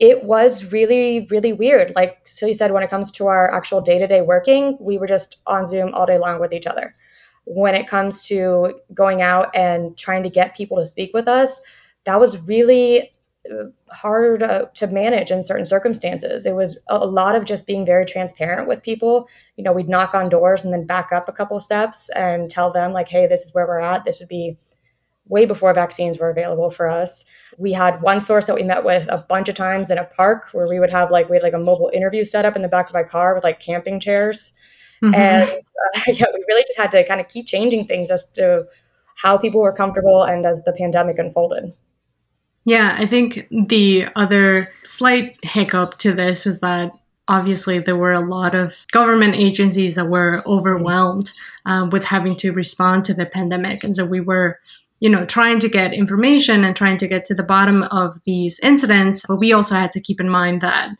it 0.00 0.24
was 0.24 0.64
really, 0.72 1.26
really 1.30 1.52
weird. 1.52 1.92
Like 1.94 2.22
so 2.24 2.46
you 2.46 2.54
said, 2.54 2.72
when 2.72 2.82
it 2.82 2.90
comes 2.90 3.10
to 3.12 3.26
our 3.26 3.54
actual 3.54 3.82
day 3.82 3.98
to 3.98 4.06
day 4.06 4.22
working, 4.22 4.78
we 4.80 4.96
were 4.96 5.06
just 5.06 5.36
on 5.46 5.66
Zoom 5.66 5.92
all 5.92 6.06
day 6.06 6.18
long 6.18 6.40
with 6.40 6.54
each 6.54 6.66
other. 6.66 6.96
When 7.44 7.74
it 7.74 7.86
comes 7.86 8.22
to 8.24 8.80
going 8.94 9.20
out 9.20 9.54
and 9.54 9.96
trying 9.96 10.22
to 10.22 10.30
get 10.30 10.56
people 10.56 10.78
to 10.78 10.86
speak 10.86 11.10
with 11.12 11.28
us, 11.28 11.60
that 12.04 12.18
was 12.18 12.38
really 12.38 13.12
uh, 13.50 13.64
hard 13.90 14.42
uh, 14.42 14.66
to 14.74 14.86
manage 14.86 15.30
in 15.30 15.44
certain 15.44 15.66
circumstances. 15.66 16.46
It 16.46 16.54
was 16.54 16.78
a 16.88 17.06
lot 17.06 17.34
of 17.34 17.44
just 17.44 17.66
being 17.66 17.84
very 17.84 18.06
transparent 18.06 18.68
with 18.68 18.82
people. 18.82 19.28
You 19.56 19.64
know, 19.64 19.72
we'd 19.72 19.88
knock 19.88 20.14
on 20.14 20.30
doors 20.30 20.64
and 20.64 20.72
then 20.72 20.86
back 20.86 21.12
up 21.12 21.28
a 21.28 21.32
couple 21.32 21.60
steps 21.60 22.08
and 22.10 22.48
tell 22.48 22.72
them, 22.72 22.92
like, 22.92 23.08
hey, 23.08 23.26
this 23.26 23.42
is 23.42 23.54
where 23.54 23.66
we're 23.66 23.80
at. 23.80 24.04
This 24.04 24.18
would 24.18 24.28
be 24.28 24.56
way 25.30 25.46
before 25.46 25.72
vaccines 25.72 26.18
were 26.18 26.28
available 26.28 26.70
for 26.70 26.88
us. 26.88 27.24
We 27.56 27.72
had 27.72 28.02
one 28.02 28.20
source 28.20 28.44
that 28.46 28.54
we 28.56 28.62
met 28.62 28.84
with 28.84 29.06
a 29.08 29.24
bunch 29.28 29.48
of 29.48 29.54
times 29.54 29.88
in 29.88 29.96
a 29.96 30.04
park 30.04 30.48
where 30.52 30.68
we 30.68 30.80
would 30.80 30.90
have 30.90 31.10
like 31.10 31.28
we 31.30 31.36
had 31.36 31.42
like 31.42 31.54
a 31.54 31.58
mobile 31.58 31.90
interview 31.94 32.24
set 32.24 32.44
up 32.44 32.56
in 32.56 32.62
the 32.62 32.68
back 32.68 32.88
of 32.88 32.94
my 32.94 33.04
car 33.04 33.34
with 33.34 33.44
like 33.44 33.60
camping 33.60 34.00
chairs. 34.00 34.52
Mm-hmm. 35.02 35.14
And 35.14 35.50
uh, 35.50 36.00
yeah, 36.08 36.26
we 36.34 36.44
really 36.48 36.64
just 36.66 36.78
had 36.78 36.90
to 36.90 37.06
kind 37.06 37.20
of 37.20 37.28
keep 37.28 37.46
changing 37.46 37.86
things 37.86 38.10
as 38.10 38.28
to 38.30 38.66
how 39.16 39.38
people 39.38 39.60
were 39.60 39.72
comfortable 39.72 40.24
and 40.24 40.44
as 40.44 40.62
the 40.64 40.72
pandemic 40.72 41.18
unfolded. 41.18 41.72
Yeah, 42.64 42.96
I 42.98 43.06
think 43.06 43.46
the 43.50 44.06
other 44.16 44.70
slight 44.84 45.36
hiccup 45.42 45.98
to 45.98 46.12
this 46.12 46.46
is 46.46 46.60
that 46.60 46.92
obviously 47.28 47.78
there 47.78 47.96
were 47.96 48.12
a 48.12 48.20
lot 48.20 48.54
of 48.54 48.86
government 48.92 49.34
agencies 49.36 49.94
that 49.94 50.08
were 50.08 50.42
overwhelmed 50.46 51.32
um, 51.64 51.88
with 51.90 52.04
having 52.04 52.36
to 52.36 52.52
respond 52.52 53.04
to 53.04 53.14
the 53.14 53.24
pandemic. 53.24 53.84
And 53.84 53.94
so 53.94 54.04
we 54.04 54.20
were 54.20 54.58
you 55.00 55.08
know, 55.08 55.24
trying 55.24 55.58
to 55.58 55.68
get 55.68 55.94
information 55.94 56.62
and 56.62 56.76
trying 56.76 56.98
to 56.98 57.08
get 57.08 57.24
to 57.24 57.34
the 57.34 57.42
bottom 57.42 57.82
of 57.84 58.18
these 58.24 58.60
incidents. 58.60 59.24
But 59.26 59.38
we 59.38 59.52
also 59.52 59.74
had 59.74 59.92
to 59.92 60.00
keep 60.00 60.20
in 60.20 60.28
mind 60.28 60.60
that, 60.60 60.90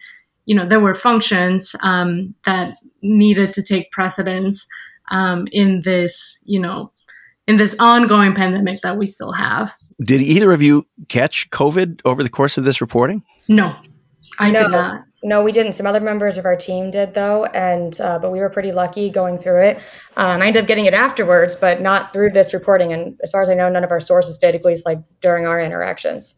you 0.47 0.55
know, 0.55 0.67
there 0.67 0.81
were 0.81 0.95
functions 0.95 1.77
um, 1.83 2.35
that 2.45 2.75
needed 3.03 3.53
to 3.53 3.63
take 3.63 3.93
precedence 3.93 4.67
um, 5.11 5.47
in 5.53 5.83
this, 5.83 6.41
you 6.45 6.59
know, 6.59 6.93
in 7.47 7.57
this 7.57 7.77
ongoing 7.79 8.35
pandemic 8.35 8.81
that 8.83 8.97
we 8.97 9.07
still 9.07 9.33
have. 9.33 9.75
Did 10.03 10.23
either 10.23 10.53
of 10.53 10.63
you 10.63 10.87
catch 11.09 11.51
COVID 11.51 12.01
over 12.07 12.23
the 12.23 12.31
course 12.31 12.57
of 12.57 12.65
this 12.65 12.81
reporting? 12.81 13.23
No, 13.49 13.77
I 14.39 14.51
no. 14.51 14.63
did 14.63 14.71
not. 14.71 15.05
No, 15.23 15.43
we 15.43 15.53
didn't. 15.53 15.75
Some 15.75 15.87
other 15.87 16.01
members 16.01 16.39
of 16.39 16.47
our 16.47 16.57
team 16.57 16.91
did 16.91 17.13
though, 17.13 17.45
and 17.47 18.01
uh, 18.01 18.19
but 18.19 18.33
we 18.33 18.41
were 18.41 18.49
pretty 18.49 18.73
lucky 18.73 19.11
going 19.11 19.39
through 19.39 19.63
it. 19.63 19.77
Um, 20.17 20.41
I 20.41 20.47
ended 20.47 20.63
up 20.63 20.69
getting 20.69 20.87
it 20.87 20.95
afterwards, 20.95 21.55
but 21.55 21.83
not 21.83 22.13
through 22.13 22.31
this 22.31 22.55
reporting. 22.55 22.93
And 22.93 23.21
as 23.23 23.31
far 23.31 23.43
as 23.43 23.51
I 23.51 23.55
know, 23.55 23.69
none 23.69 23.85
of 23.85 23.91
our 23.91 24.01
sources 24.01 24.39
did, 24.39 24.55
at 24.55 24.65
least 24.65 24.87
like 24.87 24.99
during 25.21 25.47
our 25.47 25.61
interactions. 25.61 26.37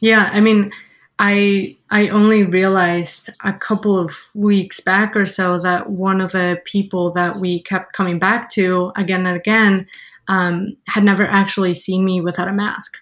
Yeah, 0.00 0.30
I 0.32 0.40
mean, 0.40 0.72
I 1.18 1.76
I 1.90 2.08
only 2.08 2.42
realized 2.42 3.30
a 3.44 3.52
couple 3.52 3.96
of 3.96 4.16
weeks 4.34 4.80
back 4.80 5.14
or 5.14 5.26
so 5.26 5.60
that 5.60 5.90
one 5.90 6.20
of 6.20 6.32
the 6.32 6.60
people 6.64 7.12
that 7.12 7.38
we 7.38 7.62
kept 7.62 7.92
coming 7.92 8.18
back 8.18 8.50
to 8.50 8.90
again 8.96 9.26
and 9.26 9.36
again 9.36 9.86
um, 10.26 10.76
had 10.88 11.04
never 11.04 11.24
actually 11.24 11.74
seen 11.74 12.04
me 12.04 12.20
without 12.20 12.48
a 12.48 12.52
mask. 12.52 12.96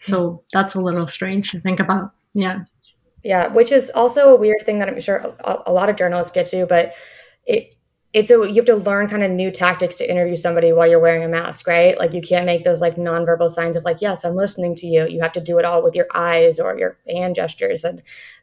So 0.00 0.42
that's 0.52 0.74
a 0.74 0.80
little 0.80 1.06
strange 1.06 1.50
to 1.52 1.60
think 1.60 1.78
about. 1.78 2.10
Yeah. 2.34 2.64
Yeah, 3.24 3.48
which 3.48 3.72
is 3.72 3.90
also 3.94 4.34
a 4.34 4.36
weird 4.36 4.62
thing 4.64 4.78
that 4.78 4.88
I'm 4.88 5.00
sure 5.00 5.34
a, 5.40 5.58
a 5.66 5.72
lot 5.72 5.88
of 5.88 5.96
journalists 5.96 6.32
get 6.32 6.46
to, 6.46 6.66
but 6.66 6.94
it 7.46 7.74
it's 8.14 8.30
a 8.30 8.34
you 8.34 8.54
have 8.54 8.64
to 8.66 8.76
learn 8.76 9.08
kind 9.08 9.24
of 9.24 9.30
new 9.30 9.50
tactics 9.50 9.96
to 9.96 10.08
interview 10.08 10.36
somebody 10.36 10.72
while 10.72 10.88
you're 10.88 11.00
wearing 11.00 11.24
a 11.24 11.28
mask, 11.28 11.66
right? 11.66 11.98
Like 11.98 12.14
you 12.14 12.22
can't 12.22 12.46
make 12.46 12.64
those 12.64 12.80
like 12.80 12.94
nonverbal 12.96 13.50
signs 13.50 13.74
of 13.74 13.84
like, 13.84 14.00
yes, 14.00 14.24
I'm 14.24 14.36
listening 14.36 14.76
to 14.76 14.86
you. 14.86 15.06
You 15.08 15.20
have 15.20 15.32
to 15.32 15.40
do 15.40 15.58
it 15.58 15.64
all 15.64 15.82
with 15.82 15.96
your 15.96 16.06
eyes 16.14 16.60
or 16.60 16.78
your 16.78 16.96
hand 17.08 17.34
gestures. 17.34 17.82
And 17.82 18.02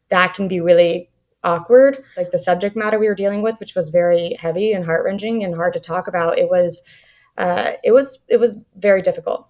that 0.09 0.33
can 0.33 0.49
be 0.49 0.59
really 0.59 1.09
awkward. 1.43 2.03
Like 2.17 2.31
the 2.31 2.39
subject 2.39 2.75
matter 2.75 2.99
we 2.99 3.07
were 3.07 3.15
dealing 3.15 3.41
with, 3.41 3.57
which 3.61 3.73
was 3.73 3.89
very 3.89 4.35
heavy 4.39 4.73
and 4.73 4.83
heart 4.83 5.05
wrenching 5.05 5.43
and 5.43 5.55
hard 5.55 5.73
to 5.73 5.79
talk 5.79 6.07
about, 6.07 6.37
it 6.37 6.49
was 6.49 6.81
uh, 7.37 7.71
it 7.83 7.91
was 7.91 8.19
it 8.27 8.41
was 8.41 8.57
very 8.75 9.01
difficult. 9.01 9.47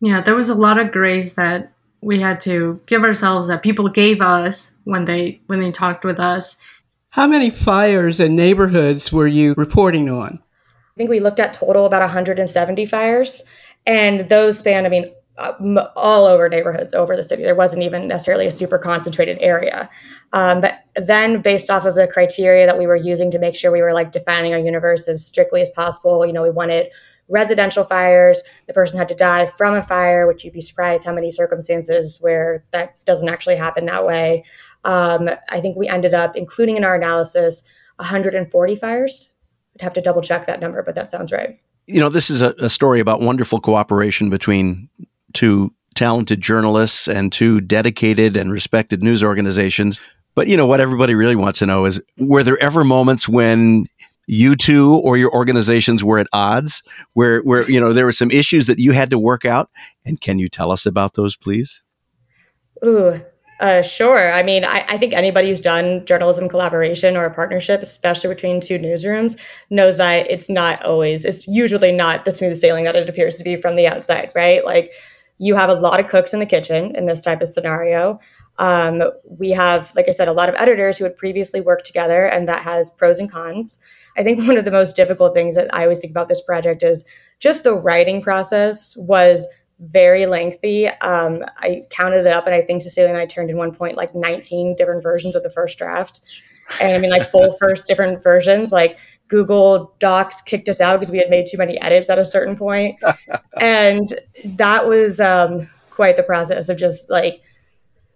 Yeah, 0.00 0.20
there 0.20 0.34
was 0.34 0.48
a 0.48 0.54
lot 0.54 0.78
of 0.78 0.90
grace 0.90 1.34
that 1.34 1.72
we 2.02 2.20
had 2.20 2.40
to 2.40 2.80
give 2.86 3.02
ourselves 3.02 3.48
that 3.48 3.62
people 3.62 3.88
gave 3.88 4.20
us 4.20 4.76
when 4.84 5.04
they 5.04 5.40
when 5.46 5.60
they 5.60 5.70
talked 5.70 6.04
with 6.04 6.18
us 6.18 6.56
how 7.10 7.26
many 7.26 7.50
fires 7.50 8.20
and 8.20 8.36
neighborhoods 8.36 9.12
were 9.12 9.26
you 9.26 9.54
reporting 9.56 10.08
on? 10.08 10.40
I 10.40 10.96
think 10.96 11.10
we 11.10 11.18
looked 11.18 11.40
at 11.40 11.52
total 11.52 11.86
about 11.86 12.02
170 12.02 12.86
fires, 12.86 13.42
and 13.84 14.28
those 14.28 14.58
span, 14.58 14.86
I 14.86 14.88
mean, 14.88 15.10
uh, 15.36 15.88
all 15.96 16.26
over 16.26 16.48
neighborhoods 16.48 16.94
over 16.94 17.16
the 17.16 17.24
city. 17.24 17.42
There 17.42 17.54
wasn't 17.54 17.82
even 17.82 18.06
necessarily 18.06 18.46
a 18.46 18.52
super 18.52 18.78
concentrated 18.78 19.38
area. 19.40 19.90
Um, 20.32 20.60
but 20.60 20.84
then, 20.94 21.42
based 21.42 21.68
off 21.68 21.84
of 21.84 21.96
the 21.96 22.06
criteria 22.06 22.66
that 22.66 22.78
we 22.78 22.86
were 22.86 22.96
using 22.96 23.30
to 23.32 23.38
make 23.40 23.56
sure 23.56 23.72
we 23.72 23.82
were 23.82 23.94
like 23.94 24.12
defining 24.12 24.52
our 24.52 24.58
universe 24.58 25.08
as 25.08 25.24
strictly 25.24 25.62
as 25.62 25.70
possible, 25.70 26.24
you 26.24 26.32
know, 26.32 26.42
we 26.42 26.50
wanted 26.50 26.90
residential 27.30 27.84
fires. 27.84 28.42
The 28.66 28.74
person 28.74 28.98
had 28.98 29.08
to 29.08 29.14
die 29.14 29.46
from 29.46 29.74
a 29.74 29.82
fire, 29.82 30.26
which 30.26 30.44
you'd 30.44 30.52
be 30.52 30.60
surprised 30.60 31.04
how 31.04 31.12
many 31.12 31.30
circumstances 31.30 32.18
where 32.20 32.64
that 32.72 33.02
doesn't 33.06 33.28
actually 33.28 33.56
happen 33.56 33.86
that 33.86 34.06
way. 34.06 34.44
Um, 34.84 35.30
I 35.50 35.60
think 35.60 35.76
we 35.76 35.88
ended 35.88 36.14
up 36.14 36.36
including 36.36 36.76
in 36.76 36.84
our 36.84 36.94
analysis 36.94 37.62
140 37.96 38.76
fires. 38.76 39.30
I'd 39.76 39.82
have 39.82 39.94
to 39.94 40.00
double 40.00 40.22
check 40.22 40.46
that 40.46 40.60
number, 40.60 40.82
but 40.82 40.94
that 40.94 41.08
sounds 41.08 41.32
right. 41.32 41.58
You 41.86 42.00
know, 42.00 42.08
this 42.08 42.30
is 42.30 42.42
a, 42.42 42.54
a 42.58 42.70
story 42.70 43.00
about 43.00 43.20
wonderful 43.20 43.60
cooperation 43.60 44.30
between 44.30 44.88
two 45.32 45.72
talented 45.94 46.40
journalists 46.40 47.08
and 47.08 47.32
two 47.32 47.60
dedicated 47.60 48.36
and 48.36 48.52
respected 48.52 49.02
news 49.02 49.22
organizations. 49.22 50.00
But 50.34 50.48
you 50.48 50.56
know 50.56 50.66
what 50.66 50.80
everybody 50.80 51.14
really 51.14 51.36
wants 51.36 51.58
to 51.58 51.66
know 51.66 51.84
is 51.84 52.00
were 52.16 52.42
there 52.42 52.60
ever 52.62 52.84
moments 52.84 53.28
when 53.28 53.86
you 54.26 54.54
two 54.54 54.94
or 54.94 55.16
your 55.16 55.32
organizations 55.34 56.04
were 56.04 56.18
at 56.18 56.26
odds 56.32 56.82
where 57.14 57.40
where 57.40 57.68
you 57.70 57.80
know 57.80 57.92
there 57.92 58.04
were 58.04 58.12
some 58.12 58.30
issues 58.30 58.66
that 58.66 58.78
you 58.78 58.92
had 58.92 59.10
to 59.10 59.18
work 59.18 59.44
out 59.44 59.70
and 60.04 60.20
can 60.20 60.38
you 60.38 60.48
tell 60.48 60.70
us 60.70 60.86
about 60.86 61.14
those 61.14 61.36
please? 61.36 61.82
Ooh, 62.84 63.20
uh, 63.60 63.82
sure. 63.82 64.32
I 64.32 64.42
mean, 64.42 64.64
I, 64.64 64.86
I, 64.88 64.96
think 64.96 65.12
anybody 65.12 65.50
who's 65.50 65.60
done 65.60 66.06
journalism 66.06 66.48
collaboration 66.48 67.14
or 67.14 67.26
a 67.26 67.34
partnership, 67.34 67.82
especially 67.82 68.34
between 68.34 68.58
two 68.58 68.78
newsrooms, 68.78 69.38
knows 69.68 69.98
that 69.98 70.30
it's 70.30 70.48
not 70.48 70.82
always, 70.82 71.26
it's 71.26 71.46
usually 71.46 71.92
not 71.92 72.24
the 72.24 72.32
smooth 72.32 72.56
sailing 72.56 72.84
that 72.84 72.96
it 72.96 73.06
appears 73.06 73.36
to 73.36 73.44
be 73.44 73.56
from 73.56 73.74
the 73.74 73.86
outside, 73.86 74.32
right? 74.34 74.64
Like 74.64 74.92
you 75.36 75.56
have 75.56 75.68
a 75.68 75.74
lot 75.74 76.00
of 76.00 76.08
cooks 76.08 76.32
in 76.32 76.40
the 76.40 76.46
kitchen 76.46 76.96
in 76.96 77.04
this 77.04 77.20
type 77.20 77.42
of 77.42 77.50
scenario. 77.50 78.18
Um, 78.58 79.02
we 79.24 79.50
have, 79.50 79.92
like 79.94 80.08
I 80.08 80.12
said, 80.12 80.28
a 80.28 80.32
lot 80.32 80.48
of 80.48 80.54
editors 80.54 80.96
who 80.96 81.04
had 81.04 81.16
previously 81.18 81.60
worked 81.60 81.84
together, 81.84 82.26
and 82.26 82.48
that 82.48 82.62
has 82.62 82.90
pros 82.90 83.18
and 83.18 83.30
cons. 83.30 83.78
I 84.16 84.22
think 84.22 84.46
one 84.46 84.56
of 84.56 84.64
the 84.64 84.70
most 84.70 84.96
difficult 84.96 85.34
things 85.34 85.54
that 85.54 85.72
I 85.74 85.82
always 85.82 86.00
think 86.00 86.10
about 86.10 86.28
this 86.28 86.42
project 86.42 86.82
is 86.82 87.04
just 87.38 87.62
the 87.62 87.74
writing 87.74 88.22
process 88.22 88.96
was 88.96 89.46
very 89.80 90.26
lengthy. 90.26 90.88
Um, 90.88 91.44
I 91.58 91.86
counted 91.90 92.20
it 92.20 92.26
up, 92.26 92.46
and 92.46 92.54
I 92.54 92.62
think 92.62 92.82
Cecilia 92.82 93.08
and 93.08 93.18
I 93.18 93.26
turned 93.26 93.50
in 93.50 93.56
one 93.56 93.74
point 93.74 93.96
like 93.96 94.14
19 94.14 94.76
different 94.76 95.02
versions 95.02 95.34
of 95.34 95.42
the 95.42 95.50
first 95.50 95.78
draft. 95.78 96.20
And 96.80 96.94
I 96.94 96.98
mean, 96.98 97.10
like 97.10 97.30
full 97.30 97.56
first 97.60 97.88
different 97.88 98.22
versions. 98.22 98.72
Like 98.72 98.98
Google 99.28 99.94
Docs 100.00 100.42
kicked 100.42 100.68
us 100.68 100.80
out 100.80 100.98
because 100.98 101.10
we 101.10 101.18
had 101.18 101.30
made 101.30 101.46
too 101.46 101.56
many 101.56 101.80
edits 101.80 102.10
at 102.10 102.18
a 102.18 102.24
certain 102.24 102.56
point. 102.56 102.98
and 103.60 104.20
that 104.44 104.86
was 104.86 105.20
um, 105.20 105.68
quite 105.88 106.16
the 106.16 106.22
process 106.22 106.68
of 106.68 106.76
just 106.76 107.08
like 107.10 107.40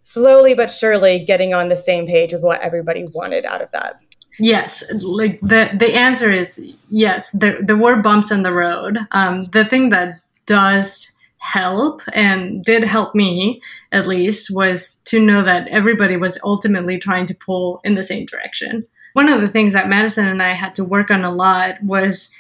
slowly 0.02 0.54
but 0.54 0.70
surely 0.70 1.24
getting 1.24 1.54
on 1.54 1.68
the 1.68 1.76
same 1.76 2.06
page 2.06 2.32
of 2.32 2.42
what 2.42 2.60
everybody 2.60 3.06
wanted 3.14 3.44
out 3.44 3.62
of 3.62 3.70
that. 3.72 4.00
Yes, 4.38 4.82
like 5.00 5.40
the 5.40 5.70
the 5.78 5.94
answer 5.94 6.32
is 6.32 6.60
yes. 6.90 7.30
There 7.30 7.62
there 7.62 7.76
were 7.76 7.96
bumps 7.96 8.30
in 8.30 8.42
the 8.42 8.52
road. 8.52 8.98
Um, 9.12 9.46
the 9.52 9.64
thing 9.64 9.90
that 9.90 10.20
does 10.46 11.10
help 11.38 12.02
and 12.12 12.64
did 12.64 12.82
help 12.82 13.14
me 13.14 13.60
at 13.92 14.06
least 14.06 14.50
was 14.50 14.96
to 15.04 15.20
know 15.20 15.42
that 15.44 15.68
everybody 15.68 16.16
was 16.16 16.38
ultimately 16.42 16.98
trying 16.98 17.26
to 17.26 17.34
pull 17.34 17.80
in 17.84 17.94
the 17.94 18.02
same 18.02 18.24
direction. 18.24 18.86
One 19.12 19.28
of 19.28 19.40
the 19.40 19.48
things 19.48 19.74
that 19.74 19.88
Madison 19.88 20.26
and 20.26 20.42
I 20.42 20.54
had 20.54 20.74
to 20.76 20.84
work 20.84 21.10
on 21.10 21.22
a 21.22 21.30
lot 21.30 21.74
was 21.82 22.30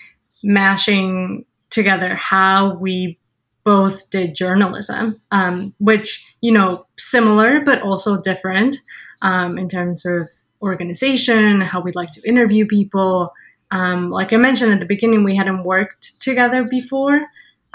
mashing 0.42 1.44
together 1.70 2.14
how 2.14 2.76
we 2.76 3.16
both 3.62 4.08
did 4.10 4.34
journalism, 4.34 5.20
um, 5.30 5.74
which, 5.78 6.34
you 6.40 6.52
know, 6.52 6.86
similar 6.98 7.60
but 7.60 7.82
also 7.82 8.20
different 8.20 8.76
um, 9.22 9.58
in 9.58 9.68
terms 9.68 10.04
of 10.06 10.28
organization, 10.64 11.60
how 11.60 11.80
we'd 11.80 11.94
like 11.94 12.12
to 12.12 12.28
interview 12.28 12.66
people. 12.66 13.32
Um, 13.70 14.10
like 14.10 14.32
I 14.32 14.36
mentioned 14.36 14.72
at 14.72 14.80
the 14.80 14.86
beginning, 14.86 15.24
we 15.24 15.36
hadn't 15.36 15.64
worked 15.64 16.20
together 16.20 16.64
before. 16.64 17.20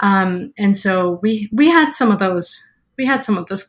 Um, 0.00 0.52
and 0.58 0.76
so 0.76 1.18
we 1.22 1.48
we 1.52 1.68
had 1.68 1.92
some 1.92 2.10
of 2.10 2.18
those 2.18 2.62
we 2.96 3.06
had 3.06 3.24
some 3.24 3.38
of 3.38 3.46
those 3.46 3.66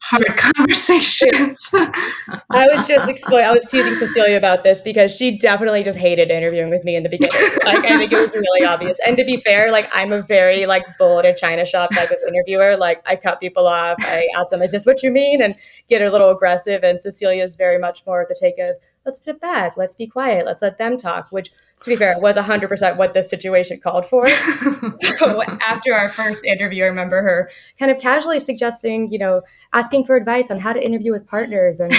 hard 0.00 0.26
conversations. 0.36 1.70
I 1.72 2.66
was 2.74 2.86
just 2.88 3.08
exploring. 3.08 3.46
I 3.46 3.52
was 3.52 3.64
teasing 3.66 3.94
Cecilia 3.96 4.36
about 4.36 4.64
this 4.64 4.80
because 4.80 5.14
she 5.14 5.38
definitely 5.38 5.82
just 5.82 5.98
hated 5.98 6.30
interviewing 6.30 6.70
with 6.70 6.84
me 6.84 6.96
in 6.96 7.02
the 7.02 7.08
beginning. 7.08 7.36
Like 7.64 7.84
I 7.84 7.96
think 7.96 8.12
it 8.12 8.20
was 8.20 8.34
really 8.34 8.66
obvious. 8.66 8.98
And 9.06 9.16
to 9.16 9.24
be 9.24 9.36
fair, 9.38 9.70
like 9.70 9.88
I'm 9.92 10.12
a 10.12 10.22
very 10.22 10.66
like 10.66 10.84
bull 10.98 11.20
in 11.20 11.36
china 11.36 11.66
shop 11.66 11.90
type 11.94 12.10
of 12.10 12.18
interviewer. 12.26 12.76
Like 12.76 13.02
I 13.06 13.16
cut 13.16 13.40
people 13.40 13.66
off. 13.66 13.96
I 14.00 14.28
ask 14.36 14.50
them, 14.50 14.62
"Is 14.62 14.72
this 14.72 14.86
what 14.86 15.02
you 15.02 15.10
mean?" 15.10 15.42
and 15.42 15.54
get 15.88 16.02
a 16.02 16.10
little 16.10 16.30
aggressive. 16.30 16.82
And 16.82 17.00
Cecilia 17.00 17.42
is 17.42 17.56
very 17.56 17.78
much 17.78 18.04
more 18.06 18.22
of 18.22 18.28
the 18.28 18.36
take 18.38 18.58
of, 18.58 18.76
"Let's 19.04 19.22
sit 19.22 19.40
back. 19.40 19.76
Let's 19.76 19.94
be 19.94 20.06
quiet. 20.06 20.46
Let's 20.46 20.62
let 20.62 20.78
them 20.78 20.96
talk." 20.96 21.28
Which 21.30 21.50
to 21.82 21.90
be 21.90 21.96
fair, 21.96 22.12
it 22.12 22.20
was 22.20 22.36
100% 22.36 22.96
what 22.96 23.14
this 23.14 23.30
situation 23.30 23.80
called 23.80 24.04
for. 24.04 24.28
so 25.18 25.42
after 25.66 25.94
our 25.94 26.10
first 26.10 26.44
interview, 26.44 26.84
I 26.84 26.88
remember 26.88 27.22
her 27.22 27.50
kind 27.78 27.90
of 27.90 27.98
casually 27.98 28.38
suggesting, 28.38 29.10
you 29.10 29.18
know, 29.18 29.40
asking 29.72 30.04
for 30.04 30.14
advice 30.14 30.50
on 30.50 30.58
how 30.58 30.74
to 30.74 30.84
interview 30.84 31.12
with 31.12 31.26
partners. 31.26 31.80
And 31.80 31.92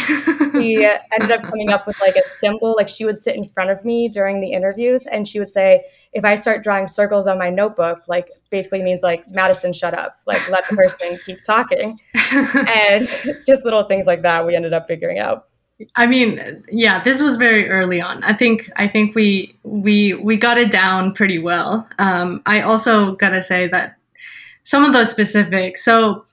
we 0.54 0.86
ended 1.20 1.32
up 1.32 1.42
coming 1.42 1.72
up 1.72 1.88
with 1.88 2.00
like 2.00 2.16
a 2.16 2.28
symbol, 2.38 2.76
like 2.78 2.90
she 2.90 3.06
would 3.06 3.18
sit 3.18 3.36
in 3.36 3.48
front 3.48 3.72
of 3.72 3.84
me 3.84 4.08
during 4.08 4.40
the 4.40 4.52
interviews 4.52 5.08
and 5.08 5.28
she 5.28 5.40
would 5.40 5.50
say, 5.50 5.84
if 6.14 6.26
I 6.26 6.36
start 6.36 6.62
drawing 6.62 6.88
circles 6.88 7.26
on 7.26 7.40
my 7.40 7.50
notebook, 7.50 8.02
like 8.08 8.30
basically 8.52 8.84
means 8.84 9.02
like 9.02 9.28
Madison, 9.30 9.74
shut 9.74 9.96
up, 9.96 10.18
like 10.28 10.48
let 10.50 10.68
the 10.70 10.76
person 10.76 11.18
keep 11.26 11.42
talking. 11.44 11.98
and 12.34 13.08
just 13.48 13.66
little 13.66 13.84
things 13.84 14.06
like 14.06 14.22
that 14.22 14.46
we 14.46 14.56
ended 14.56 14.74
up 14.74 14.88
figuring 14.88 15.18
out. 15.18 15.48
I 15.96 16.08
mean, 16.08 16.64
yeah, 16.70 17.02
this 17.04 17.22
was 17.22 17.38
very 17.38 17.70
early 17.70 18.02
on. 18.02 18.24
I 18.24 18.34
think 18.34 18.70
I 18.76 18.88
think 18.88 19.16
we 19.16 19.56
we 19.64 20.14
we 20.16 20.38
got 20.38 20.58
it 20.58 20.72
down 20.72 21.14
pretty 21.14 21.40
well. 21.40 21.88
Um, 22.00 22.42
I 22.46 22.62
also 22.62 23.16
gotta 23.16 23.42
say 23.42 23.68
that 23.68 23.98
some 24.64 24.84
of 24.84 24.94
those 24.94 25.10
specifics. 25.10 25.84
So 25.84 26.26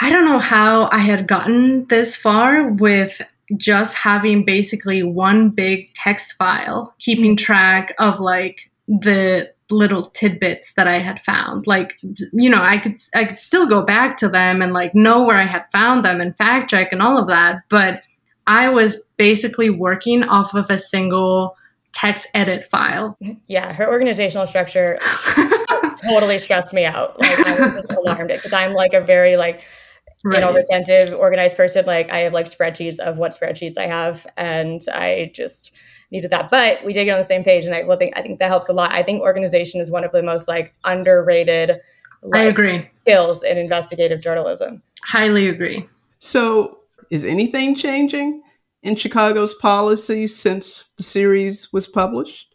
I 0.00 0.10
don't 0.10 0.24
know 0.24 0.38
how 0.38 0.88
I 0.92 0.98
had 0.98 1.26
gotten 1.26 1.86
this 1.88 2.14
far 2.14 2.68
with 2.68 3.20
just 3.56 3.96
having 3.96 4.44
basically 4.44 5.02
one 5.02 5.50
big 5.50 5.92
text 5.94 6.34
file, 6.34 6.94
keeping 6.98 7.32
mm-hmm. 7.32 7.44
track 7.44 7.94
of 7.98 8.20
like 8.20 8.70
the 8.86 9.52
little 9.70 10.06
tidbits 10.06 10.74
that 10.74 10.86
I 10.86 10.98
had 10.98 11.20
found. 11.20 11.66
Like, 11.66 11.94
you 12.32 12.48
know, 12.48 12.62
I 12.62 12.78
could 12.78 12.96
I 13.14 13.24
could 13.24 13.38
still 13.38 13.66
go 13.66 13.84
back 13.84 14.16
to 14.18 14.28
them 14.28 14.62
and 14.62 14.72
like 14.72 14.94
know 14.94 15.24
where 15.24 15.36
I 15.36 15.46
had 15.46 15.64
found 15.72 16.04
them 16.04 16.20
and 16.20 16.36
fact 16.36 16.70
check 16.70 16.92
and 16.92 17.02
all 17.02 17.18
of 17.18 17.28
that, 17.28 17.62
but 17.68 18.02
I 18.46 18.68
was 18.70 19.04
basically 19.18 19.68
working 19.68 20.22
off 20.24 20.54
of 20.54 20.70
a 20.70 20.78
single 20.78 21.54
text 21.92 22.28
edit 22.34 22.64
file. 22.64 23.16
Yeah, 23.46 23.72
her 23.72 23.88
organizational 23.88 24.46
structure 24.46 24.98
totally 26.02 26.38
stressed 26.38 26.72
me 26.72 26.84
out. 26.84 27.18
Like 27.18 27.46
I 27.46 27.64
was 27.64 27.76
just 27.76 27.90
alarmed 27.90 28.28
because 28.28 28.52
I'm 28.52 28.74
like 28.74 28.92
a 28.92 29.00
very 29.00 29.36
like 29.36 29.62
right. 30.24 30.34
you 30.34 30.40
know 30.40 30.52
retentive, 30.52 31.18
organized 31.18 31.56
person. 31.56 31.86
Like 31.86 32.10
I 32.10 32.18
have 32.18 32.32
like 32.32 32.46
spreadsheets 32.46 32.98
of 32.98 33.16
what 33.16 33.38
spreadsheets 33.38 33.78
I 33.78 33.86
have, 33.86 34.26
and 34.36 34.80
I 34.92 35.30
just 35.34 35.72
needed 36.10 36.30
that. 36.30 36.50
But 36.50 36.84
we 36.84 36.92
did 36.92 37.04
get 37.04 37.12
on 37.12 37.18
the 37.18 37.24
same 37.24 37.44
page, 37.44 37.64
and 37.64 37.74
I 37.74 37.82
will 37.84 37.96
think 37.96 38.16
I 38.16 38.22
think 38.22 38.38
that 38.38 38.48
helps 38.48 38.68
a 38.68 38.72
lot. 38.72 38.92
I 38.92 39.02
think 39.02 39.20
organization 39.20 39.80
is 39.80 39.90
one 39.90 40.04
of 40.04 40.12
the 40.12 40.22
most 40.22 40.48
like 40.48 40.74
underrated. 40.84 41.80
Like, 42.22 42.40
I 42.40 42.44
agree. 42.44 42.90
Skills 43.00 43.42
in 43.42 43.58
investigative 43.58 44.20
journalism. 44.20 44.82
Highly 45.04 45.48
agree. 45.48 45.88
So, 46.18 46.78
is 47.10 47.24
anything 47.24 47.76
changing 47.76 48.42
in 48.82 48.96
Chicago's 48.96 49.54
policy 49.54 50.26
since 50.26 50.90
the 50.96 51.02
series 51.02 51.72
was 51.72 51.86
published? 51.86 52.47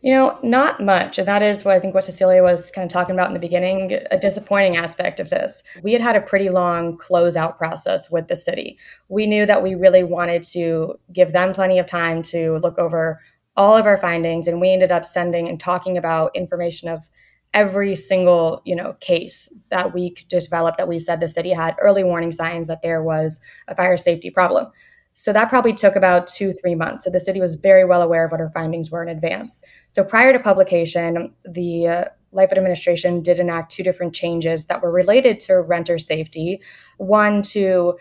You 0.00 0.12
know, 0.12 0.38
not 0.44 0.80
much. 0.80 1.18
And 1.18 1.26
that 1.26 1.42
is 1.42 1.64
what 1.64 1.74
I 1.74 1.80
think 1.80 1.92
what 1.92 2.04
Cecilia 2.04 2.40
was 2.40 2.70
kind 2.70 2.84
of 2.84 2.92
talking 2.92 3.16
about 3.16 3.26
in 3.26 3.34
the 3.34 3.40
beginning, 3.40 3.98
a 4.12 4.18
disappointing 4.18 4.76
aspect 4.76 5.18
of 5.18 5.30
this. 5.30 5.64
We 5.82 5.92
had 5.92 6.00
had 6.00 6.14
a 6.14 6.20
pretty 6.20 6.50
long 6.50 6.96
closeout 6.96 7.58
process 7.58 8.08
with 8.08 8.28
the 8.28 8.36
city. 8.36 8.78
We 9.08 9.26
knew 9.26 9.44
that 9.46 9.62
we 9.62 9.74
really 9.74 10.04
wanted 10.04 10.44
to 10.44 10.94
give 11.12 11.32
them 11.32 11.52
plenty 11.52 11.80
of 11.80 11.86
time 11.86 12.22
to 12.24 12.58
look 12.58 12.78
over 12.78 13.20
all 13.56 13.76
of 13.76 13.86
our 13.86 13.98
findings. 13.98 14.46
And 14.46 14.60
we 14.60 14.72
ended 14.72 14.92
up 14.92 15.04
sending 15.04 15.48
and 15.48 15.58
talking 15.58 15.98
about 15.98 16.36
information 16.36 16.88
of 16.88 17.08
every 17.52 17.96
single, 17.96 18.62
you 18.64 18.76
know, 18.76 18.92
case 19.00 19.48
that 19.70 19.94
we 19.94 20.14
developed 20.28 20.78
that 20.78 20.86
we 20.86 21.00
said 21.00 21.18
the 21.18 21.28
city 21.28 21.50
had 21.50 21.74
early 21.80 22.04
warning 22.04 22.30
signs 22.30 22.68
that 22.68 22.82
there 22.82 23.02
was 23.02 23.40
a 23.66 23.74
fire 23.74 23.96
safety 23.96 24.30
problem. 24.30 24.70
So 25.12 25.32
that 25.32 25.48
probably 25.48 25.72
took 25.72 25.96
about 25.96 26.28
two, 26.28 26.52
three 26.52 26.76
months. 26.76 27.02
So 27.02 27.10
the 27.10 27.18
city 27.18 27.40
was 27.40 27.56
very 27.56 27.84
well 27.84 28.02
aware 28.02 28.24
of 28.24 28.30
what 28.30 28.40
our 28.40 28.50
findings 28.50 28.88
were 28.88 29.02
in 29.02 29.08
advance. 29.08 29.64
So 29.90 30.04
prior 30.04 30.32
to 30.32 30.38
publication, 30.38 31.34
the 31.44 31.86
uh, 31.86 32.04
Lightfoot 32.32 32.58
administration 32.58 33.22
did 33.22 33.38
enact 33.38 33.72
two 33.72 33.82
different 33.82 34.14
changes 34.14 34.66
that 34.66 34.82
were 34.82 34.92
related 34.92 35.40
to 35.40 35.56
renter 35.60 35.98
safety. 35.98 36.60
One 36.98 37.42
to 37.42 37.98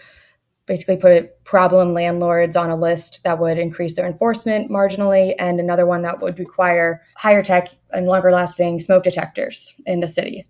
basically 0.65 0.97
put 0.97 1.43
problem 1.45 1.93
landlords 1.93 2.57
on 2.57 2.69
a 2.69 2.75
list 2.75 3.23
that 3.23 3.39
would 3.39 3.57
increase 3.57 3.93
their 3.93 4.05
enforcement 4.05 4.69
marginally, 4.69 5.33
and 5.39 5.59
another 5.59 5.85
one 5.85 6.01
that 6.01 6.19
would 6.21 6.37
require 6.39 7.01
higher 7.15 7.41
tech 7.41 7.69
and 7.91 8.05
longer 8.05 8.31
lasting 8.31 8.79
smoke 8.81 9.03
detectors 9.03 9.73
in 9.85 10.01
the 10.01 10.09
city. 10.09 10.45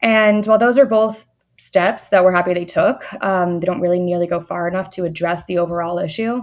And 0.00 0.46
while 0.46 0.58
those 0.58 0.78
are 0.78 0.86
both 0.86 1.26
steps 1.58 2.08
that 2.08 2.24
we're 2.24 2.32
happy 2.32 2.54
they 2.54 2.64
took. 2.64 3.04
Um, 3.24 3.60
they 3.60 3.66
don't 3.66 3.80
really 3.80 3.98
nearly 3.98 4.26
go 4.26 4.40
far 4.40 4.68
enough 4.68 4.90
to 4.90 5.04
address 5.04 5.44
the 5.44 5.58
overall 5.58 5.98
issue. 5.98 6.42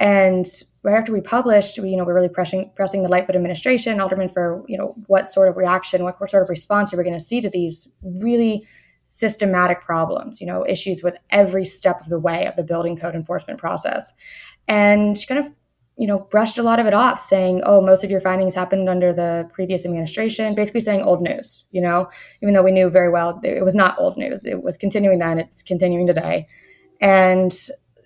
And 0.00 0.46
right 0.82 0.96
after 0.96 1.12
we 1.12 1.20
published, 1.20 1.78
we, 1.78 1.90
you 1.90 1.96
know, 1.96 2.04
we're 2.04 2.14
really 2.14 2.28
pressing 2.28 2.70
pressing 2.76 3.02
the 3.02 3.08
Lightfoot 3.08 3.36
administration, 3.36 4.00
Alderman, 4.00 4.28
for 4.28 4.64
you 4.68 4.78
know 4.78 4.94
what 5.06 5.28
sort 5.28 5.48
of 5.48 5.56
reaction, 5.56 6.04
what, 6.04 6.18
sort 6.30 6.42
of 6.42 6.48
response 6.48 6.92
are 6.92 6.96
we 6.96 7.04
going 7.04 7.18
to 7.18 7.24
see 7.24 7.40
to 7.40 7.50
these 7.50 7.88
really 8.20 8.64
systematic 9.02 9.80
problems, 9.80 10.40
you 10.40 10.46
know, 10.46 10.64
issues 10.68 11.02
with 11.02 11.16
every 11.30 11.64
step 11.64 12.00
of 12.00 12.08
the 12.10 12.18
way 12.18 12.46
of 12.46 12.54
the 12.56 12.62
building 12.62 12.96
code 12.96 13.14
enforcement 13.14 13.58
process. 13.58 14.12
And 14.68 15.16
she 15.16 15.26
kind 15.26 15.44
of 15.44 15.50
you 15.98 16.06
know, 16.06 16.20
brushed 16.30 16.58
a 16.58 16.62
lot 16.62 16.78
of 16.78 16.86
it 16.86 16.94
off, 16.94 17.20
saying, 17.20 17.60
"Oh, 17.66 17.80
most 17.80 18.04
of 18.04 18.10
your 18.10 18.20
findings 18.20 18.54
happened 18.54 18.88
under 18.88 19.12
the 19.12 19.50
previous 19.52 19.84
administration," 19.84 20.54
basically 20.54 20.80
saying 20.80 21.02
old 21.02 21.20
news. 21.20 21.64
You 21.70 21.80
know, 21.80 22.08
even 22.40 22.54
though 22.54 22.62
we 22.62 22.70
knew 22.70 22.88
very 22.88 23.10
well 23.10 23.40
it 23.42 23.64
was 23.64 23.74
not 23.74 23.98
old 23.98 24.16
news. 24.16 24.46
It 24.46 24.62
was 24.62 24.76
continuing 24.76 25.18
then. 25.18 25.40
It's 25.40 25.60
continuing 25.60 26.06
today, 26.06 26.46
and 27.00 27.52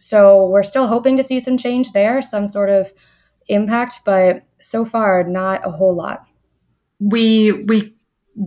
so 0.03 0.47
we're 0.47 0.65
still 0.65 0.89
hoping 0.89 1.17
to 1.17 1.23
see 1.23 1.39
some 1.39 1.57
change 1.57 1.93
there, 1.93 2.21
some 2.21 2.49
sort 2.49 2.71
of 2.71 2.93
impact, 3.47 4.01
but 4.05 4.43
so 4.61 4.85
far, 4.85 5.23
not 5.23 5.65
a 5.65 5.71
whole 5.71 5.95
lot. 5.95 6.27
We 6.99 7.53
we 7.53 7.95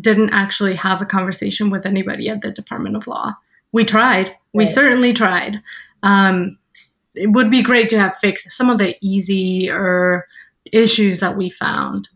didn't 0.02 0.32
actually 0.32 0.76
have 0.76 1.02
a 1.02 1.06
conversation 1.06 1.70
with 1.70 1.86
anybody 1.86 2.28
at 2.28 2.42
the 2.42 2.52
Department 2.52 2.98
of 2.98 3.08
Law. 3.08 3.36
We 3.72 3.86
tried. 3.86 4.28
Right. 4.28 4.38
We 4.54 4.66
certainly 4.66 5.14
tried. 5.14 5.62
Um, 6.04 6.58
it 7.14 7.32
would 7.32 7.50
be 7.50 7.64
great 7.64 7.88
to 7.90 8.00
have 8.00 8.18
fixed 8.18 8.52
some 8.52 8.70
of 8.70 8.78
the 8.78 8.98
easier 9.00 10.28
issues 10.74 11.22
that 11.22 11.38
we 11.38 11.50
found. 11.50 12.10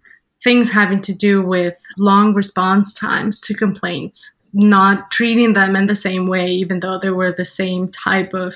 Things 0.44 0.70
having 0.70 1.00
to 1.02 1.14
do 1.14 1.42
with 1.42 1.82
long 1.98 2.34
response 2.34 2.94
times 2.94 3.40
to 3.42 3.54
complaints, 3.54 4.36
not 4.52 5.12
treating 5.12 5.54
them 5.54 5.78
in 5.78 5.88
the 5.88 5.96
same 5.96 6.28
way, 6.28 6.48
even 6.48 6.82
though 6.82 7.00
they 7.00 7.12
were 7.12 7.32
the 7.32 7.46
same 7.46 7.88
type 7.88 8.34
of, 8.34 8.56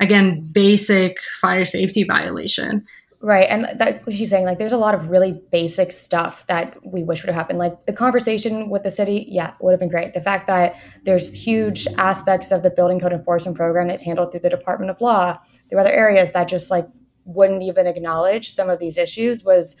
again, 0.00 0.50
basic 0.52 1.20
fire 1.40 1.64
safety 1.64 2.04
violation. 2.04 2.84
Right. 3.22 3.46
And 3.50 3.66
that 3.78 4.02
she's 4.10 4.30
saying, 4.30 4.46
like, 4.46 4.58
there's 4.58 4.72
a 4.72 4.78
lot 4.78 4.94
of 4.94 5.10
really 5.10 5.42
basic 5.52 5.92
stuff 5.92 6.46
that 6.46 6.78
we 6.82 7.02
wish 7.02 7.22
would 7.22 7.26
have 7.26 7.34
happened. 7.34 7.58
Like 7.58 7.84
the 7.84 7.92
conversation 7.92 8.70
with 8.70 8.82
the 8.82 8.90
city, 8.90 9.26
yeah, 9.28 9.52
would 9.60 9.72
have 9.72 9.80
been 9.80 9.90
great. 9.90 10.14
The 10.14 10.22
fact 10.22 10.46
that 10.46 10.74
there's 11.04 11.34
huge 11.34 11.86
aspects 11.98 12.50
of 12.50 12.62
the 12.62 12.70
building 12.70 12.98
code 12.98 13.12
enforcement 13.12 13.58
program 13.58 13.88
that's 13.88 14.02
handled 14.02 14.30
through 14.30 14.40
the 14.40 14.48
Department 14.48 14.90
of 14.90 15.02
Law, 15.02 15.38
there 15.68 15.78
are 15.78 15.82
other 15.82 15.92
areas 15.92 16.30
that 16.30 16.48
just 16.48 16.70
like 16.70 16.88
wouldn't 17.26 17.62
even 17.62 17.86
acknowledge 17.86 18.48
some 18.48 18.70
of 18.70 18.78
these 18.78 18.96
issues 18.96 19.44
was 19.44 19.76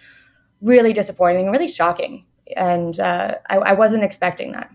really 0.60 0.92
disappointing 0.92 1.44
and 1.44 1.52
really 1.52 1.68
shocking. 1.68 2.26
And 2.58 3.00
uh, 3.00 3.36
I, 3.48 3.56
I 3.56 3.72
wasn't 3.72 4.04
expecting 4.04 4.52
that. 4.52 4.70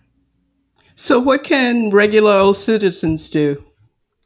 So, 0.95 1.19
what 1.19 1.43
can 1.43 1.91
regular 1.91 2.31
old 2.31 2.57
citizens 2.57 3.29
do? 3.29 3.63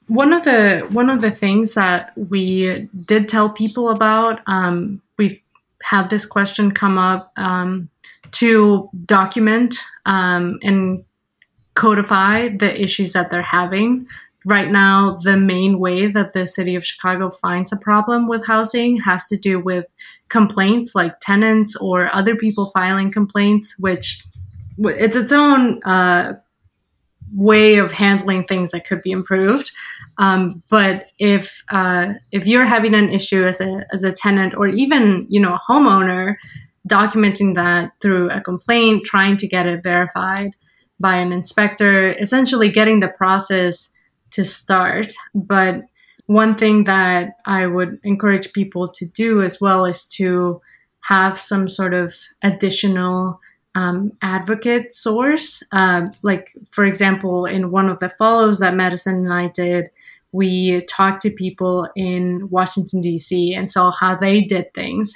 One 0.09 0.33
of 0.33 0.43
the 0.43 0.87
one 0.91 1.09
of 1.09 1.21
the 1.21 1.31
things 1.31 1.75
that 1.75 2.11
we 2.17 2.89
did 3.05 3.29
tell 3.29 3.49
people 3.49 3.89
about 3.89 4.41
um, 4.47 5.01
we've 5.17 5.39
had 5.83 6.09
this 6.09 6.25
question 6.25 6.71
come 6.71 6.97
up 6.97 7.31
um, 7.37 7.89
to 8.31 8.89
document 9.05 9.77
um, 10.05 10.59
and 10.63 11.05
codify 11.75 12.49
the 12.49 12.81
issues 12.81 13.13
that 13.13 13.29
they're 13.29 13.41
having. 13.41 14.07
Right 14.45 14.71
now 14.71 15.15
the 15.23 15.37
main 15.37 15.79
way 15.79 16.07
that 16.07 16.33
the 16.33 16.47
city 16.47 16.75
of 16.75 16.85
chicago 16.85 17.29
finds 17.29 17.71
a 17.71 17.77
problem 17.77 18.27
with 18.27 18.47
housing 18.47 18.97
has 19.01 19.27
to 19.27 19.37
do 19.37 19.59
with 19.59 19.93
complaints 20.29 20.95
like 20.95 21.19
tenants 21.19 21.75
or 21.75 22.09
other 22.15 22.35
people 22.35 22.71
filing 22.71 23.11
complaints 23.11 23.75
which 23.79 24.23
it's 24.77 25.17
its 25.17 25.33
own 25.33 25.83
uh, 25.83 26.33
way 27.33 27.75
of 27.75 27.91
handling 27.91 28.45
things 28.45 28.71
that 28.71 28.85
could 28.85 29.01
be 29.01 29.11
improved. 29.11 29.71
Um, 30.17 30.63
but 30.69 31.07
if 31.19 31.63
uh, 31.69 32.13
if 32.31 32.47
you're 32.47 32.65
having 32.65 32.93
an 32.93 33.09
issue 33.09 33.43
as 33.43 33.61
a 33.61 33.85
as 33.93 34.03
a 34.03 34.11
tenant 34.11 34.55
or 34.55 34.67
even 34.67 35.25
you 35.29 35.39
know 35.39 35.53
a 35.53 35.71
homeowner, 35.71 36.35
documenting 36.87 37.55
that 37.55 37.91
through 38.01 38.29
a 38.29 38.41
complaint, 38.41 39.05
trying 39.05 39.37
to 39.37 39.47
get 39.47 39.65
it 39.65 39.83
verified 39.83 40.51
by 40.99 41.15
an 41.15 41.31
inspector, 41.31 42.11
essentially 42.13 42.69
getting 42.69 42.99
the 42.99 43.07
process 43.07 43.91
to 44.31 44.43
start. 44.43 45.13
But 45.33 45.83
one 46.25 46.55
thing 46.55 46.83
that 46.83 47.31
I 47.45 47.65
would 47.65 47.99
encourage 48.03 48.53
people 48.53 48.87
to 48.89 49.05
do 49.05 49.41
as 49.41 49.59
well 49.59 49.85
is 49.85 50.05
to 50.17 50.61
have 51.01 51.39
some 51.39 51.69
sort 51.69 51.93
of 51.93 52.13
additional 52.43 53.39
um, 53.79 54.11
advocate 54.21 54.93
source. 54.93 55.63
Uh, 55.71 56.07
like, 56.21 56.53
for 56.69 56.83
example, 56.83 57.45
in 57.45 57.71
one 57.71 57.89
of 57.89 57.99
the 57.99 58.09
follows 58.09 58.59
that 58.59 58.75
Madison 58.75 59.15
and 59.15 59.33
I 59.33 59.47
did, 59.47 59.89
we 60.31 60.85
talked 60.85 61.21
to 61.21 61.31
people 61.31 61.87
in 61.95 62.49
Washington, 62.49 63.01
D.C., 63.01 63.53
and 63.55 63.69
saw 63.69 63.91
how 63.91 64.15
they 64.15 64.41
did 64.41 64.73
things. 64.73 65.13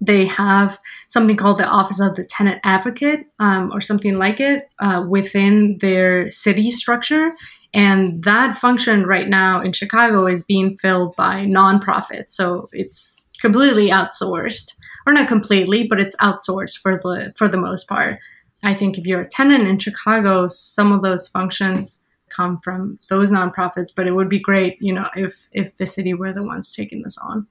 They 0.00 0.26
have 0.26 0.78
something 1.06 1.36
called 1.36 1.58
the 1.58 1.66
Office 1.66 2.00
of 2.00 2.16
the 2.16 2.24
Tenant 2.24 2.60
Advocate 2.64 3.24
um, 3.38 3.70
or 3.72 3.80
something 3.80 4.16
like 4.16 4.40
it 4.40 4.68
uh, 4.80 5.06
within 5.08 5.78
their 5.80 6.28
city 6.28 6.72
structure. 6.72 7.32
And 7.72 8.22
that 8.24 8.56
function 8.56 9.06
right 9.06 9.28
now 9.28 9.62
in 9.62 9.72
Chicago 9.72 10.26
is 10.26 10.42
being 10.42 10.74
filled 10.74 11.14
by 11.14 11.46
nonprofits. 11.46 12.30
So 12.30 12.68
it's 12.72 13.24
completely 13.40 13.90
outsourced 13.90 14.74
or 15.06 15.12
not 15.12 15.28
completely, 15.28 15.86
but 15.88 16.00
it's 16.00 16.16
outsourced 16.16 16.78
for 16.78 16.98
the 16.98 17.32
for 17.36 17.48
the 17.48 17.56
most 17.56 17.88
part. 17.88 18.18
I 18.62 18.74
think 18.74 18.98
if 18.98 19.06
you're 19.06 19.22
a 19.22 19.28
tenant 19.28 19.66
in 19.66 19.78
Chicago, 19.78 20.46
some 20.48 20.92
of 20.92 21.02
those 21.02 21.26
functions 21.28 22.04
come 22.28 22.60
from 22.62 22.98
those 23.08 23.30
nonprofits, 23.30 23.88
but 23.94 24.06
it 24.06 24.12
would 24.12 24.28
be 24.28 24.40
great, 24.40 24.80
you 24.80 24.92
know, 24.92 25.08
if 25.16 25.48
if 25.52 25.76
the 25.76 25.86
city 25.86 26.14
were 26.14 26.32
the 26.32 26.42
ones 26.42 26.74
taking 26.74 27.02
this 27.02 27.18
on. 27.18 27.46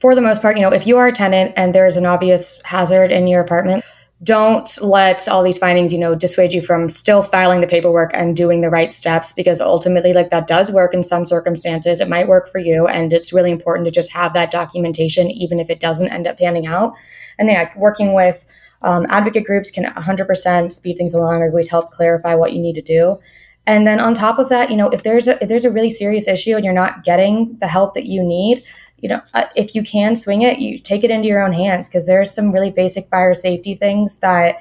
For 0.00 0.14
the 0.14 0.20
most 0.20 0.42
part, 0.42 0.56
you 0.56 0.62
know, 0.62 0.72
if 0.72 0.86
you 0.86 0.98
are 0.98 1.08
a 1.08 1.12
tenant 1.12 1.54
and 1.56 1.74
there's 1.74 1.96
an 1.96 2.04
obvious 2.04 2.60
hazard 2.62 3.10
in 3.10 3.26
your 3.26 3.40
apartment, 3.40 3.84
don't 4.22 4.80
let 4.80 5.28
all 5.28 5.42
these 5.42 5.58
findings 5.58 5.92
you 5.92 5.98
know 5.98 6.14
dissuade 6.14 6.52
you 6.52 6.62
from 6.62 6.88
still 6.88 7.22
filing 7.22 7.60
the 7.60 7.66
paperwork 7.66 8.10
and 8.14 8.36
doing 8.36 8.60
the 8.60 8.70
right 8.70 8.92
steps 8.92 9.32
because 9.32 9.60
ultimately 9.60 10.12
like 10.12 10.30
that 10.30 10.46
does 10.46 10.70
work 10.70 10.94
in 10.94 11.02
some 11.02 11.26
circumstances. 11.26 12.00
It 12.00 12.08
might 12.08 12.28
work 12.28 12.48
for 12.48 12.58
you 12.58 12.86
and 12.86 13.12
it's 13.12 13.32
really 13.32 13.50
important 13.50 13.86
to 13.86 13.90
just 13.90 14.12
have 14.12 14.32
that 14.34 14.50
documentation 14.50 15.30
even 15.30 15.58
if 15.58 15.68
it 15.68 15.80
doesn't 15.80 16.08
end 16.08 16.26
up 16.26 16.38
panning 16.38 16.66
out. 16.66 16.94
And 17.38 17.48
yeah, 17.48 17.70
working 17.76 18.14
with 18.14 18.44
um, 18.82 19.06
advocate 19.08 19.44
groups 19.46 19.70
can 19.70 19.84
100% 19.84 20.72
speed 20.72 20.96
things 20.96 21.14
along 21.14 21.42
or 21.42 21.48
at 21.48 21.54
least 21.54 21.70
help 21.70 21.90
clarify 21.90 22.34
what 22.34 22.52
you 22.52 22.60
need 22.60 22.74
to 22.74 22.82
do. 22.82 23.18
And 23.66 23.86
then 23.86 23.98
on 23.98 24.14
top 24.14 24.38
of 24.38 24.48
that 24.50 24.70
you 24.70 24.76
know 24.76 24.88
if 24.90 25.02
there's 25.02 25.26
a 25.26 25.42
if 25.42 25.48
there's 25.48 25.64
a 25.64 25.70
really 25.70 25.90
serious 25.90 26.28
issue 26.28 26.54
and 26.54 26.64
you're 26.64 26.72
not 26.72 27.02
getting 27.02 27.56
the 27.60 27.66
help 27.66 27.94
that 27.94 28.06
you 28.06 28.22
need 28.22 28.62
you 29.04 29.08
know, 29.08 29.20
uh, 29.34 29.44
if 29.54 29.74
you 29.74 29.82
can 29.82 30.16
swing 30.16 30.40
it, 30.40 30.60
you 30.60 30.78
take 30.78 31.04
it 31.04 31.10
into 31.10 31.28
your 31.28 31.44
own 31.44 31.52
hands 31.52 31.90
because 31.90 32.06
there's 32.06 32.34
some 32.34 32.52
really 32.52 32.70
basic 32.70 33.06
fire 33.08 33.34
safety 33.34 33.74
things 33.74 34.16
that 34.20 34.56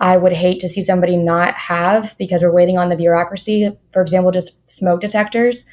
I 0.00 0.16
would 0.16 0.32
hate 0.32 0.58
to 0.60 0.70
see 0.70 0.80
somebody 0.80 1.18
not 1.18 1.52
have 1.52 2.16
because 2.16 2.42
we're 2.42 2.50
waiting 2.50 2.78
on 2.78 2.88
the 2.88 2.96
bureaucracy. 2.96 3.76
For 3.92 4.00
example, 4.00 4.32
just 4.32 4.70
smoke 4.70 5.02
detectors. 5.02 5.66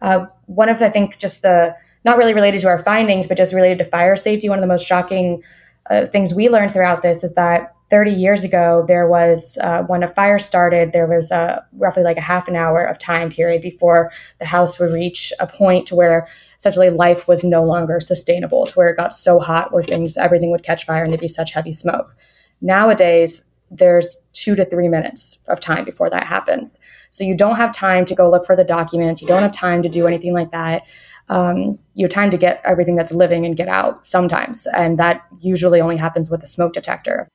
Uh, 0.00 0.28
one 0.46 0.70
of, 0.70 0.80
I 0.80 0.88
think, 0.88 1.18
just 1.18 1.42
the 1.42 1.76
not 2.06 2.16
really 2.16 2.32
related 2.32 2.62
to 2.62 2.68
our 2.68 2.82
findings, 2.82 3.26
but 3.26 3.36
just 3.36 3.52
related 3.52 3.76
to 3.80 3.84
fire 3.84 4.16
safety, 4.16 4.48
one 4.48 4.58
of 4.58 4.62
the 4.62 4.66
most 4.66 4.86
shocking 4.86 5.42
uh, 5.90 6.06
things 6.06 6.32
we 6.32 6.48
learned 6.48 6.72
throughout 6.72 7.02
this 7.02 7.22
is 7.22 7.34
that 7.34 7.74
30 7.90 8.10
years 8.10 8.44
ago, 8.44 8.84
there 8.86 9.08
was 9.08 9.56
uh, 9.62 9.82
when 9.84 10.02
a 10.02 10.08
fire 10.08 10.38
started, 10.38 10.92
there 10.92 11.06
was 11.06 11.32
uh, 11.32 11.62
roughly 11.72 12.02
like 12.02 12.18
a 12.18 12.22
half 12.22 12.46
an 12.46 12.54
hour 12.54 12.84
of 12.84 12.98
time 12.98 13.30
period 13.30 13.62
before 13.62 14.12
the 14.38 14.44
house 14.44 14.78
would 14.78 14.92
reach 14.92 15.32
a 15.40 15.46
point 15.46 15.86
to 15.86 15.94
where 15.94 16.28
essentially 16.58 16.90
life 16.90 17.26
was 17.26 17.44
no 17.44 17.64
longer 17.64 17.98
sustainable, 17.98 18.66
to 18.66 18.74
where 18.74 18.88
it 18.88 18.96
got 18.96 19.14
so 19.14 19.38
hot 19.38 19.72
where 19.72 19.82
things, 19.82 20.16
everything 20.18 20.50
would 20.50 20.62
catch 20.62 20.84
fire 20.84 21.02
and 21.02 21.10
there'd 21.12 21.20
be 21.20 21.28
such 21.28 21.52
heavy 21.52 21.72
smoke. 21.72 22.14
Nowadays, 22.60 23.44
there's 23.70 24.16
two 24.32 24.54
to 24.54 24.64
three 24.64 24.88
minutes 24.88 25.44
of 25.48 25.60
time 25.60 25.84
before 25.84 26.10
that 26.10 26.26
happens. 26.26 26.80
So 27.10 27.24
you 27.24 27.34
don't 27.34 27.56
have 27.56 27.72
time 27.72 28.04
to 28.06 28.14
go 28.14 28.30
look 28.30 28.44
for 28.44 28.56
the 28.56 28.64
documents. 28.64 29.22
You 29.22 29.28
don't 29.28 29.42
have 29.42 29.52
time 29.52 29.82
to 29.82 29.88
do 29.88 30.06
anything 30.06 30.34
like 30.34 30.52
that. 30.52 30.82
Um, 31.30 31.78
you 31.94 32.04
have 32.04 32.10
time 32.10 32.30
to 32.30 32.38
get 32.38 32.60
everything 32.64 32.96
that's 32.96 33.12
living 33.12 33.44
and 33.44 33.56
get 33.56 33.68
out 33.68 34.06
sometimes. 34.06 34.66
And 34.66 34.98
that 34.98 35.26
usually 35.40 35.80
only 35.80 35.98
happens 35.98 36.30
with 36.30 36.42
a 36.42 36.46
smoke 36.46 36.72
detector 36.72 37.28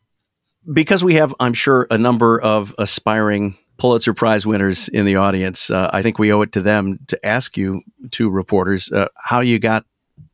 because 0.71 1.03
we 1.03 1.15
have, 1.15 1.33
I'm 1.39 1.53
sure, 1.53 1.87
a 1.89 1.97
number 1.97 2.39
of 2.39 2.73
aspiring 2.77 3.57
Pulitzer 3.77 4.13
Prize 4.13 4.45
winners 4.45 4.87
in 4.87 5.05
the 5.05 5.15
audience, 5.15 5.69
uh, 5.69 5.89
I 5.91 6.01
think 6.01 6.19
we 6.19 6.31
owe 6.31 6.41
it 6.41 6.51
to 6.53 6.61
them 6.61 6.99
to 7.07 7.25
ask 7.25 7.57
you, 7.57 7.81
two 8.11 8.29
reporters, 8.29 8.91
uh, 8.91 9.07
how 9.17 9.41
you 9.41 9.59
got 9.59 9.85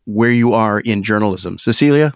where 0.05 0.31
you 0.31 0.53
are 0.53 0.79
in 0.79 1.03
journalism. 1.03 1.57
Cecilia? 1.57 2.13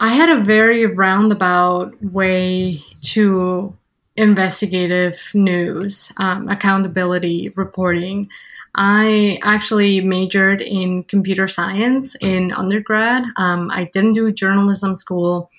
I 0.00 0.14
had 0.14 0.28
a 0.28 0.44
very 0.44 0.86
roundabout 0.86 2.00
way 2.02 2.80
to 3.00 3.74
investigative 4.16 5.30
news, 5.34 6.12
um, 6.18 6.48
accountability 6.48 7.52
reporting. 7.56 8.28
I 8.74 9.38
actually 9.42 10.00
majored 10.00 10.62
in 10.62 11.02
computer 11.04 11.48
science 11.48 12.14
in 12.16 12.52
undergrad. 12.52 13.24
Um, 13.36 13.70
I 13.72 13.90
didn't 13.92 14.12
do 14.12 14.30
journalism 14.30 14.94
school 14.94 15.50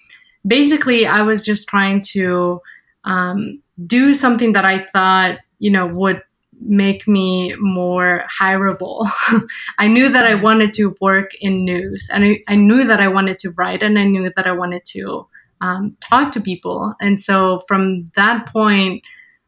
basically, 0.45 1.05
I 1.05 1.21
was 1.21 1.43
just 1.43 1.67
trying 1.67 2.01
to 2.13 2.61
um, 3.03 3.61
do 3.85 4.13
something 4.13 4.53
that 4.53 4.65
I 4.65 4.85
thought, 4.85 5.39
you 5.59 5.71
know, 5.71 5.87
would 5.87 6.21
make 6.61 7.07
me 7.07 7.53
more 7.59 8.23
hireable. 8.39 9.09
I 9.77 9.87
knew 9.87 10.09
that 10.09 10.25
I 10.25 10.35
wanted 10.35 10.73
to 10.73 10.95
work 10.99 11.31
in 11.39 11.63
news 11.63 12.09
and 12.13 12.23
I, 12.25 12.43
I, 12.49 12.55
knew 12.55 12.83
that 12.83 12.99
I 12.99 13.07
wanted 13.07 13.39
to 13.39 13.51
write 13.51 13.81
and 13.81 13.97
I 13.97 14.03
knew 14.03 14.29
that 14.35 14.45
I 14.45 14.51
wanted 14.51 14.83
to 14.85 15.25
um, 15.61 15.95
talk 16.01 16.33
to 16.33 16.41
people. 16.41 16.93
And 16.99 17.21
so 17.21 17.61
from 17.67 18.05
that 18.15 18.47
point, 18.47 19.03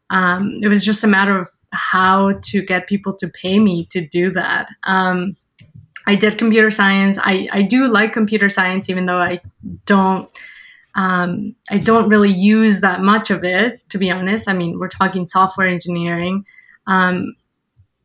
um, 0.08 0.60
it 0.62 0.68
was 0.68 0.84
just 0.84 1.04
a 1.04 1.08
matter 1.08 1.38
of 1.38 1.50
how 1.72 2.32
to 2.42 2.62
get 2.62 2.86
people 2.86 3.14
to 3.14 3.28
pay 3.28 3.58
me 3.58 3.86
to 3.86 4.06
do 4.06 4.30
that. 4.30 4.68
Um, 4.84 5.36
I 6.06 6.16
did 6.16 6.38
computer 6.38 6.70
science. 6.70 7.18
I, 7.22 7.48
I 7.52 7.62
do 7.62 7.86
like 7.86 8.12
computer 8.12 8.48
science, 8.48 8.90
even 8.90 9.06
though 9.06 9.18
I 9.18 9.40
don't 9.86 10.28
um, 10.94 11.54
I 11.70 11.78
don't 11.78 12.08
really 12.08 12.30
use 12.30 12.80
that 12.80 13.00
much 13.00 13.30
of 13.30 13.44
it, 13.44 13.88
to 13.90 13.98
be 13.98 14.10
honest. 14.10 14.48
I 14.48 14.52
mean, 14.52 14.78
we're 14.78 14.88
talking 14.88 15.26
software 15.26 15.66
engineering. 15.66 16.44
Um, 16.86 17.34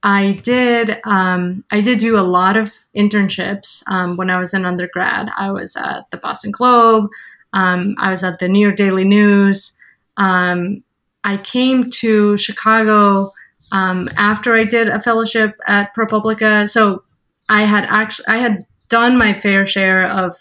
I 0.03 0.33
did 0.43 0.97
um, 1.05 1.63
I 1.71 1.81
did 1.81 1.99
do 1.99 2.17
a 2.17 2.21
lot 2.21 2.55
of 2.55 2.73
internships 2.95 3.83
um, 3.87 4.15
when 4.15 4.29
I 4.29 4.39
was 4.39 4.53
in 4.53 4.65
undergrad. 4.65 5.29
I 5.37 5.51
was 5.51 5.75
at 5.75 6.09
the 6.11 6.17
Boston 6.17 6.51
Globe. 6.51 7.09
Um, 7.53 7.95
I 7.99 8.11
was 8.11 8.23
at 8.23 8.39
the 8.39 8.47
New 8.47 8.59
York 8.59 8.75
Daily 8.75 9.03
News. 9.03 9.77
Um, 10.17 10.83
I 11.23 11.37
came 11.37 11.89
to 11.89 12.37
Chicago 12.37 13.33
after 13.71 14.55
I 14.55 14.63
did 14.63 14.87
a 14.87 15.01
fellowship 15.01 15.59
at 15.67 15.93
ProPublica. 15.95 16.69
So 16.69 17.03
I 17.49 17.63
had 17.63 17.85
actually 17.85 18.27
I 18.27 18.37
had 18.37 18.65
done 18.89 19.17
my 19.17 19.33
fair 19.33 19.65
share 19.65 20.05
of 20.05 20.33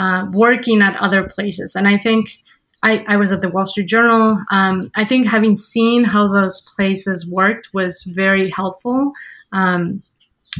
uh, 0.00 0.26
working 0.32 0.80
at 0.80 0.96
other 0.96 1.28
places. 1.28 1.76
And 1.76 1.86
I 1.86 1.98
think 1.98 2.38
I, 2.82 3.04
I 3.06 3.18
was 3.18 3.32
at 3.32 3.42
the 3.42 3.50
Wall 3.50 3.66
Street 3.66 3.86
Journal. 3.86 4.42
Um, 4.50 4.90
I 4.94 5.04
think 5.04 5.26
having 5.26 5.56
seen 5.56 6.04
how 6.04 6.26
those 6.26 6.62
places 6.74 7.30
worked 7.30 7.68
was 7.74 8.02
very 8.04 8.48
helpful. 8.48 9.12
Um, 9.52 10.02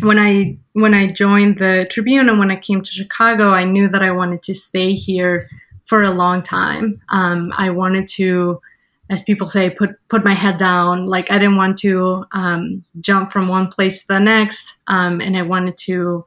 when 0.02 0.18
I 0.18 0.58
when 0.74 0.92
I 0.92 1.06
joined 1.06 1.56
the 1.58 1.86
Tribune 1.90 2.28
and 2.28 2.38
when 2.38 2.50
I 2.50 2.56
came 2.56 2.82
to 2.82 2.90
Chicago, 2.90 3.48
I 3.50 3.64
knew 3.64 3.88
that 3.88 4.02
I 4.02 4.12
wanted 4.12 4.42
to 4.42 4.54
stay 4.54 4.92
here 4.92 5.48
for 5.84 6.02
a 6.02 6.10
long 6.10 6.42
time. 6.42 7.00
Um, 7.08 7.52
I 7.56 7.70
wanted 7.70 8.06
to, 8.08 8.60
as 9.08 9.22
people 9.22 9.48
say, 9.48 9.70
put 9.70 9.90
put 10.08 10.22
my 10.22 10.34
head 10.34 10.58
down. 10.58 11.06
Like 11.06 11.30
I 11.30 11.38
didn't 11.38 11.56
want 11.56 11.78
to 11.78 12.26
um, 12.32 12.84
jump 13.00 13.32
from 13.32 13.48
one 13.48 13.68
place 13.68 14.02
to 14.02 14.08
the 14.08 14.20
next, 14.20 14.76
um, 14.86 15.22
and 15.22 15.34
I 15.34 15.42
wanted 15.42 15.78
to 15.88 16.26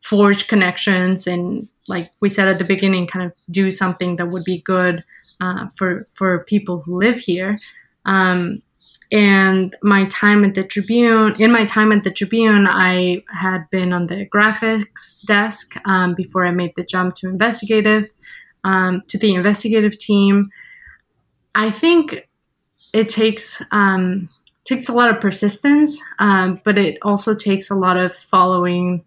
forge 0.00 0.48
connections 0.48 1.26
and 1.26 1.68
like 1.88 2.10
we 2.20 2.28
said 2.28 2.48
at 2.48 2.58
the 2.58 2.64
beginning, 2.64 3.06
kind 3.06 3.26
of 3.26 3.32
do 3.50 3.70
something 3.70 4.16
that 4.16 4.30
would 4.30 4.44
be 4.44 4.62
good 4.62 5.04
uh, 5.40 5.66
for 5.76 6.06
for 6.12 6.44
people 6.44 6.82
who 6.84 6.98
live 6.98 7.16
here. 7.16 7.58
Um, 8.04 8.62
and 9.12 9.76
my 9.82 10.06
time 10.06 10.44
at 10.44 10.54
the 10.54 10.64
Tribune, 10.64 11.36
in 11.38 11.52
my 11.52 11.64
time 11.66 11.92
at 11.92 12.04
the 12.04 12.10
Tribune, 12.10 12.66
I 12.68 13.22
had 13.28 13.68
been 13.70 13.92
on 13.92 14.06
the 14.06 14.26
graphics 14.26 15.24
desk 15.26 15.76
um, 15.84 16.14
before 16.14 16.44
I 16.44 16.50
made 16.50 16.72
the 16.74 16.84
jump 16.84 17.14
to 17.16 17.28
investigative, 17.28 18.10
um, 18.64 19.02
to 19.08 19.18
the 19.18 19.34
investigative 19.34 19.96
team. 19.98 20.50
I 21.54 21.70
think 21.70 22.28
it 22.92 23.08
takes 23.08 23.62
um, 23.70 24.28
takes 24.64 24.88
a 24.88 24.92
lot 24.92 25.10
of 25.10 25.20
persistence, 25.20 26.00
um, 26.18 26.60
but 26.64 26.78
it 26.78 26.98
also 27.02 27.34
takes 27.34 27.70
a 27.70 27.74
lot 27.74 27.96
of 27.96 28.14
following 28.14 29.04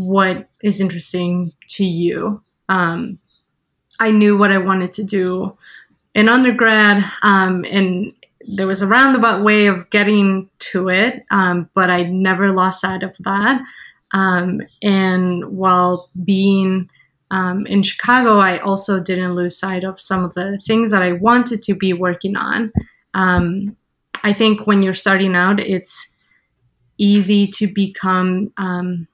what 0.00 0.48
is 0.62 0.80
interesting 0.80 1.52
to 1.68 1.84
you. 1.84 2.42
Um, 2.70 3.18
I 3.98 4.10
knew 4.10 4.38
what 4.38 4.50
I 4.50 4.56
wanted 4.56 4.94
to 4.94 5.04
do 5.04 5.56
in 6.14 6.28
undergrad, 6.28 7.04
um, 7.22 7.66
and 7.70 8.14
there 8.46 8.66
was 8.66 8.80
a 8.80 8.86
roundabout 8.86 9.44
way 9.44 9.66
of 9.66 9.90
getting 9.90 10.48
to 10.70 10.88
it, 10.88 11.24
um, 11.30 11.68
but 11.74 11.90
I 11.90 12.04
never 12.04 12.50
lost 12.50 12.80
sight 12.80 13.02
of 13.02 13.14
that. 13.18 13.60
Um, 14.12 14.62
and 14.82 15.44
while 15.44 16.08
being 16.24 16.88
um, 17.30 17.66
in 17.66 17.82
Chicago, 17.82 18.38
I 18.38 18.58
also 18.58 19.00
didn't 19.00 19.34
lose 19.34 19.58
sight 19.58 19.84
of 19.84 20.00
some 20.00 20.24
of 20.24 20.32
the 20.32 20.58
things 20.66 20.90
that 20.92 21.02
I 21.02 21.12
wanted 21.12 21.60
to 21.64 21.74
be 21.74 21.92
working 21.92 22.36
on. 22.36 22.72
Um, 23.12 23.76
I 24.24 24.32
think 24.32 24.66
when 24.66 24.80
you're 24.80 24.94
starting 24.94 25.36
out, 25.36 25.60
it's 25.60 26.16
easy 26.96 27.46
to 27.46 27.66
become 27.66 28.52
um, 28.56 29.06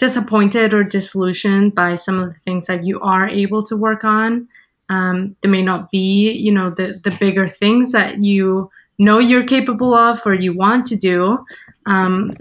disappointed 0.00 0.72
or 0.72 0.82
disillusioned 0.82 1.74
by 1.74 1.94
some 1.94 2.18
of 2.18 2.32
the 2.32 2.40
things 2.40 2.66
that 2.66 2.84
you 2.84 2.98
are 3.00 3.28
able 3.28 3.62
to 3.62 3.76
work 3.76 4.02
on. 4.02 4.48
Um, 4.88 5.36
there 5.42 5.50
may 5.50 5.62
not 5.62 5.90
be, 5.92 6.32
you 6.32 6.50
know, 6.50 6.70
the 6.70 7.00
the 7.04 7.16
bigger 7.20 7.48
things 7.48 7.92
that 7.92 8.22
you 8.22 8.70
know 8.98 9.18
you're 9.18 9.46
capable 9.46 9.94
of 9.94 10.20
or 10.26 10.34
you 10.34 10.56
want 10.56 10.86
to 10.86 10.96
do. 10.96 11.38
Um, 11.86 12.32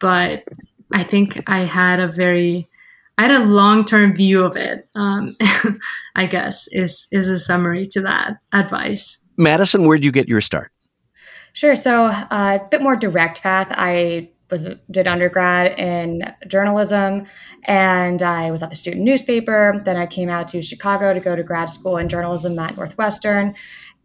but 0.00 0.44
I 0.92 1.02
think 1.02 1.42
I 1.48 1.64
had 1.64 2.00
a 2.00 2.08
very 2.08 2.68
I 3.18 3.22
had 3.22 3.32
a 3.32 3.44
long 3.44 3.84
term 3.84 4.14
view 4.14 4.44
of 4.44 4.56
it. 4.56 4.88
Um, 4.94 5.36
I 6.14 6.26
guess 6.26 6.68
is 6.68 7.08
is 7.10 7.28
a 7.28 7.38
summary 7.38 7.84
to 7.86 8.00
that 8.02 8.38
advice. 8.52 9.18
Madison, 9.36 9.84
where 9.84 9.98
did 9.98 10.04
you 10.04 10.12
get 10.12 10.28
your 10.28 10.40
start? 10.40 10.70
Sure. 11.52 11.74
So 11.74 12.06
uh, 12.06 12.58
a 12.62 12.68
bit 12.70 12.80
more 12.80 12.94
direct 12.94 13.42
path. 13.42 13.68
I 13.70 14.30
was 14.50 14.68
did 14.90 15.06
undergrad 15.06 15.78
in 15.78 16.22
journalism 16.46 17.26
and 17.64 18.22
I 18.22 18.50
was 18.50 18.62
at 18.62 18.70
the 18.70 18.76
student 18.76 19.04
newspaper. 19.04 19.82
Then 19.84 19.96
I 19.96 20.06
came 20.06 20.28
out 20.28 20.48
to 20.48 20.62
Chicago 20.62 21.12
to 21.12 21.20
go 21.20 21.36
to 21.36 21.42
grad 21.42 21.70
school 21.70 21.98
in 21.98 22.08
journalism 22.08 22.58
at 22.58 22.76
Northwestern. 22.76 23.54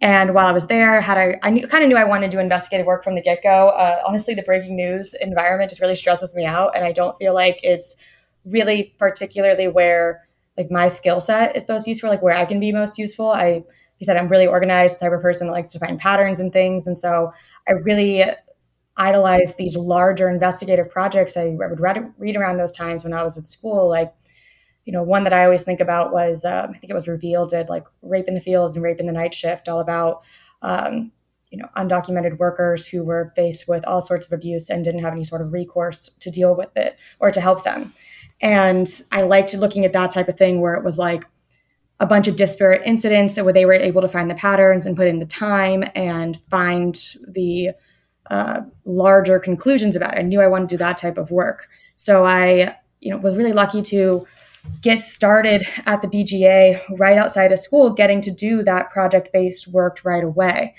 And 0.02 0.34
while 0.34 0.48
I 0.48 0.52
was 0.52 0.68
there, 0.68 1.00
had 1.00 1.18
I, 1.18 1.40
I 1.44 1.50
knew, 1.50 1.66
kind 1.66 1.82
of 1.82 1.88
knew 1.88 1.96
I 1.96 2.04
wanted 2.04 2.30
to 2.30 2.36
do 2.36 2.42
investigative 2.42 2.86
work 2.86 3.06
from 3.06 3.16
the 3.16 3.22
get 3.22 3.42
go. 3.42 3.70
Uh, 3.70 4.00
honestly, 4.06 4.34
the 4.34 4.44
breaking 4.44 4.76
news 4.76 5.14
environment 5.22 5.70
just 5.70 5.82
really 5.82 5.96
stresses 5.96 6.36
me 6.36 6.46
out, 6.46 6.76
and 6.76 6.84
I 6.84 6.92
don't 6.92 7.18
feel 7.18 7.34
like 7.34 7.62
it's 7.64 7.96
really 8.44 8.94
particularly 9.00 9.70
where 9.70 10.28
like 10.58 10.70
my 10.70 10.90
skill 10.90 11.22
set 11.22 11.56
is 11.56 11.66
most 11.70 11.88
useful, 11.88 12.10
like 12.10 12.22
where 12.22 12.36
I 12.36 12.44
can 12.44 12.60
be 12.60 12.74
most 12.74 12.98
useful. 12.98 13.32
I, 13.32 13.64
he 13.96 14.04
said, 14.04 14.18
I'm 14.18 14.28
really 14.28 14.46
organized 14.46 15.00
type 15.00 15.14
of 15.14 15.22
person 15.22 15.48
that 15.48 15.54
likes 15.54 15.72
to 15.72 15.80
find 15.80 15.98
patterns 15.98 16.42
and 16.42 16.52
things, 16.52 16.86
and 16.86 16.98
so 16.98 17.32
I 17.66 17.72
really 17.72 18.26
idolize 18.98 19.56
these 19.56 19.76
larger 19.76 20.30
investigative 20.30 20.90
projects 20.90 21.36
I 21.36 21.56
would 21.58 21.80
read, 21.80 22.14
read 22.18 22.36
around 22.36 22.58
those 22.58 22.72
times 22.72 23.04
when 23.04 23.14
I 23.14 23.24
was 23.24 23.38
at 23.38 23.46
school. 23.46 23.90
Like, 23.90 24.14
you 24.86 24.94
know, 24.94 25.04
one 25.04 25.24
that 25.24 25.34
I 25.34 25.46
always 25.46 25.64
think 25.64 25.80
about 25.80 26.14
was 26.14 26.46
um, 26.46 26.70
I 26.70 26.78
think 26.78 26.92
it 26.92 26.96
was 26.96 27.08
Reveal 27.08 27.46
did 27.46 27.70
like 27.70 27.86
Rape 28.02 28.28
in 28.28 28.36
the 28.36 28.42
Fields 28.42 28.76
and 28.76 28.84
Rape 28.84 29.00
in 29.00 29.08
the 29.08 29.14
Night 29.14 29.34
Shift, 29.34 29.68
all 29.68 29.80
about 29.80 30.24
um, 30.62 31.12
you 31.50 31.58
know 31.58 31.70
undocumented 31.78 32.38
workers 32.38 32.88
who 32.88 33.04
were 33.04 33.32
faced 33.36 33.68
with 33.68 33.86
all 33.86 34.02
sorts 34.02 34.26
of 34.26 34.32
abuse 34.32 34.70
and 34.70 34.84
didn't 34.84 35.04
have 35.04 35.14
any 35.14 35.24
sort 35.24 35.42
of 35.42 35.54
recourse 35.54 36.10
to 36.20 36.32
deal 36.32 36.56
with 36.56 36.76
it 36.76 36.98
or 37.20 37.32
to 37.32 37.40
help 37.40 37.64
them. 37.64 37.94
And 38.42 38.90
I 39.12 39.22
liked 39.22 39.54
looking 39.54 39.86
at 39.86 39.94
that 39.94 40.12
type 40.12 40.28
of 40.28 40.38
thing 40.38 40.62
where 40.62 40.74
it 40.74 40.84
was 40.84 40.98
like 40.98 41.24
a 42.00 42.06
bunch 42.06 42.28
of 42.28 42.36
disparate 42.36 42.82
incidents 42.86 43.38
where 43.38 43.54
they 43.54 43.66
were 43.66 43.74
able 43.74 44.02
to 44.02 44.10
find 44.10 44.30
the 44.30 44.36
patterns 44.36 44.86
and 44.86 44.98
put 44.98 45.08
in 45.08 45.20
the 45.20 45.26
time 45.26 45.84
and 45.96 46.42
find 46.50 47.16
the 47.28 47.70
uh, 48.30 48.62
larger 48.86 49.40
conclusions 49.40 49.96
about 49.96 50.14
it. 50.14 50.20
I 50.20 50.24
knew 50.24 50.42
I 50.42 50.48
wanted 50.48 50.70
to 50.70 50.76
do 50.76 50.78
that 50.78 50.98
type 50.98 51.18
of 51.18 51.32
work. 51.32 51.68
So 51.96 52.26
I, 52.26 52.76
you 53.02 53.12
know, 53.12 53.18
was 53.18 53.36
really 53.36 53.54
lucky 53.54 53.82
to 53.84 54.26
get 54.82 55.02
started 55.02 55.68
at 55.86 56.02
the 56.02 56.08
BGA 56.08 56.82
right 56.98 57.18
outside 57.18 57.52
of 57.52 57.60
school, 57.60 57.90
getting 57.90 58.22
to 58.22 58.32
do 58.32 58.64
that 58.64 58.92
project 58.92 59.30
based 59.34 59.68
work 59.68 60.00
right 60.04 60.24
away. 60.24 60.74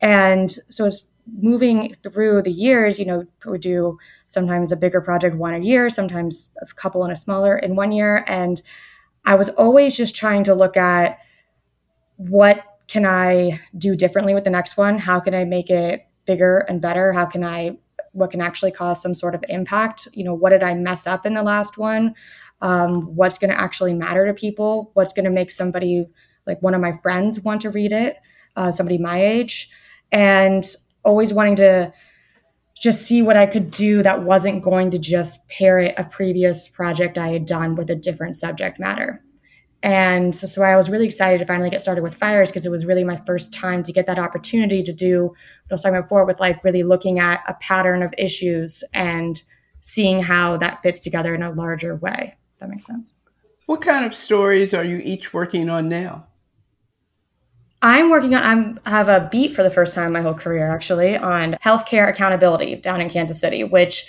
And 0.00 0.50
so 0.68 0.86
as 0.86 1.02
moving 1.40 1.94
through 2.02 2.42
the 2.42 2.50
years, 2.50 2.98
you 2.98 3.04
know, 3.04 3.26
we 3.46 3.58
do 3.58 3.98
sometimes 4.26 4.72
a 4.72 4.76
bigger 4.76 5.00
project 5.00 5.36
one 5.36 5.54
a 5.54 5.58
year, 5.58 5.90
sometimes 5.90 6.48
a 6.60 6.66
couple 6.74 7.04
in 7.04 7.10
a 7.10 7.16
smaller 7.16 7.56
in 7.56 7.76
one 7.76 7.92
year. 7.92 8.24
And 8.26 8.60
I 9.24 9.34
was 9.34 9.50
always 9.50 9.96
just 9.96 10.16
trying 10.16 10.44
to 10.44 10.54
look 10.54 10.76
at 10.76 11.18
what 12.16 12.64
can 12.88 13.04
I 13.04 13.60
do 13.76 13.94
differently 13.94 14.34
with 14.34 14.44
the 14.44 14.50
next 14.50 14.76
one? 14.76 14.98
How 14.98 15.20
can 15.20 15.34
I 15.34 15.44
make 15.44 15.70
it 15.70 16.07
bigger 16.28 16.58
and 16.68 16.80
better? 16.80 17.12
How 17.12 17.24
can 17.24 17.42
I 17.42 17.78
what 18.12 18.30
can 18.30 18.40
actually 18.40 18.70
cause 18.70 19.02
some 19.02 19.14
sort 19.14 19.34
of 19.34 19.44
impact? 19.48 20.08
You 20.12 20.24
know, 20.24 20.34
what 20.34 20.50
did 20.50 20.62
I 20.62 20.74
mess 20.74 21.06
up 21.06 21.26
in 21.26 21.34
the 21.34 21.42
last 21.42 21.78
one? 21.78 22.14
Um, 22.60 23.14
what's 23.16 23.38
going 23.38 23.50
to 23.50 23.60
actually 23.60 23.94
matter 23.94 24.26
to 24.26 24.34
people? 24.34 24.90
What's 24.94 25.12
going 25.12 25.24
to 25.24 25.30
make 25.30 25.50
somebody 25.50 26.06
like 26.46 26.60
one 26.62 26.74
of 26.74 26.80
my 26.80 26.92
friends 26.92 27.40
want 27.40 27.60
to 27.62 27.70
read 27.70 27.92
it? 27.92 28.16
Uh, 28.56 28.70
somebody 28.72 28.98
my 28.98 29.22
age, 29.22 29.70
and 30.10 30.64
always 31.04 31.32
wanting 31.32 31.56
to 31.56 31.92
just 32.80 33.06
see 33.06 33.22
what 33.22 33.36
I 33.36 33.46
could 33.46 33.70
do 33.70 34.02
that 34.02 34.22
wasn't 34.22 34.62
going 34.62 34.90
to 34.90 34.98
just 34.98 35.46
parrot 35.48 35.94
a 35.96 36.04
previous 36.04 36.68
project 36.68 37.18
I 37.18 37.28
had 37.28 37.46
done 37.46 37.76
with 37.76 37.90
a 37.90 37.94
different 37.94 38.36
subject 38.36 38.78
matter. 38.78 39.22
And 39.82 40.34
so, 40.34 40.46
so 40.46 40.62
I 40.62 40.76
was 40.76 40.90
really 40.90 41.06
excited 41.06 41.38
to 41.38 41.46
finally 41.46 41.70
get 41.70 41.82
started 41.82 42.02
with 42.02 42.14
fires 42.14 42.50
because 42.50 42.66
it 42.66 42.70
was 42.70 42.84
really 42.84 43.04
my 43.04 43.16
first 43.26 43.52
time 43.52 43.82
to 43.84 43.92
get 43.92 44.06
that 44.06 44.18
opportunity 44.18 44.82
to 44.82 44.92
do 44.92 45.26
what 45.26 45.70
I 45.70 45.74
was 45.74 45.82
talking 45.82 45.96
about 45.96 46.06
before 46.06 46.24
with 46.24 46.40
like 46.40 46.64
really 46.64 46.82
looking 46.82 47.20
at 47.20 47.42
a 47.46 47.54
pattern 47.54 48.02
of 48.02 48.12
issues 48.18 48.82
and 48.92 49.40
seeing 49.80 50.20
how 50.20 50.56
that 50.56 50.82
fits 50.82 50.98
together 50.98 51.34
in 51.34 51.42
a 51.42 51.52
larger 51.52 51.94
way. 51.96 52.36
That 52.58 52.70
makes 52.70 52.86
sense. 52.86 53.14
What 53.66 53.82
kind 53.82 54.04
of 54.04 54.14
stories 54.14 54.74
are 54.74 54.84
you 54.84 54.98
each 54.98 55.32
working 55.32 55.68
on 55.68 55.88
now? 55.88 56.26
I'm 57.80 58.10
working 58.10 58.34
on 58.34 58.42
I'm, 58.42 58.80
I 58.84 58.90
have 58.90 59.08
a 59.08 59.28
beat 59.30 59.54
for 59.54 59.62
the 59.62 59.70
first 59.70 59.94
time 59.94 60.08
in 60.08 60.12
my 60.12 60.22
whole 60.22 60.34
career 60.34 60.68
actually 60.68 61.16
on 61.16 61.52
healthcare 61.64 62.08
accountability 62.08 62.74
down 62.76 63.00
in 63.00 63.08
Kansas 63.08 63.38
City, 63.38 63.62
which 63.62 64.06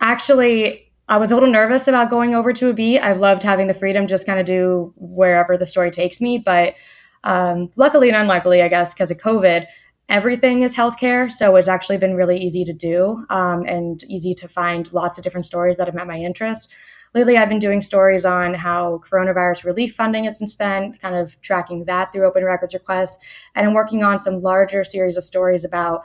actually 0.00 0.85
I 1.08 1.18
was 1.18 1.30
a 1.30 1.34
little 1.34 1.50
nervous 1.50 1.86
about 1.86 2.10
going 2.10 2.34
over 2.34 2.52
to 2.52 2.68
a 2.68 2.74
beat. 2.74 3.00
I've 3.00 3.20
loved 3.20 3.42
having 3.42 3.68
the 3.68 3.74
freedom 3.74 4.06
just 4.06 4.26
kind 4.26 4.40
of 4.40 4.46
do 4.46 4.92
wherever 4.96 5.56
the 5.56 5.66
story 5.66 5.90
takes 5.90 6.20
me, 6.20 6.38
but 6.38 6.74
um, 7.24 7.70
luckily 7.76 8.08
and 8.08 8.16
unluckily, 8.16 8.62
I 8.62 8.68
guess, 8.68 8.92
because 8.92 9.10
of 9.10 9.18
COVID, 9.18 9.66
everything 10.08 10.62
is 10.62 10.74
healthcare. 10.74 11.30
So 11.30 11.54
it's 11.56 11.68
actually 11.68 11.98
been 11.98 12.14
really 12.14 12.38
easy 12.38 12.64
to 12.64 12.72
do 12.72 13.24
um, 13.30 13.64
and 13.66 14.02
easy 14.04 14.34
to 14.34 14.48
find 14.48 14.92
lots 14.92 15.16
of 15.16 15.24
different 15.24 15.46
stories 15.46 15.76
that 15.76 15.86
have 15.86 15.94
met 15.94 16.06
my 16.06 16.18
interest 16.18 16.74
lately 17.16 17.38
I've 17.38 17.48
been 17.48 17.58
doing 17.58 17.80
stories 17.80 18.26
on 18.26 18.52
how 18.52 19.00
coronavirus 19.08 19.64
relief 19.64 19.94
funding 19.94 20.24
has 20.24 20.36
been 20.36 20.48
spent, 20.48 21.00
kind 21.00 21.14
of 21.14 21.40
tracking 21.40 21.86
that 21.86 22.12
through 22.12 22.26
open 22.26 22.44
records 22.44 22.74
requests. 22.74 23.16
And 23.54 23.66
I'm 23.66 23.72
working 23.72 24.02
on 24.02 24.20
some 24.20 24.42
larger 24.42 24.84
series 24.84 25.16
of 25.16 25.24
stories 25.24 25.64
about 25.64 26.02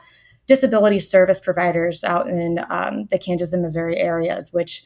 disability 0.51 0.99
service 0.99 1.39
providers 1.39 2.03
out 2.03 2.27
in 2.27 2.59
um, 2.69 3.05
the 3.05 3.17
Kansas 3.17 3.53
and 3.53 3.61
Missouri 3.61 3.95
areas, 3.95 4.51
which 4.51 4.83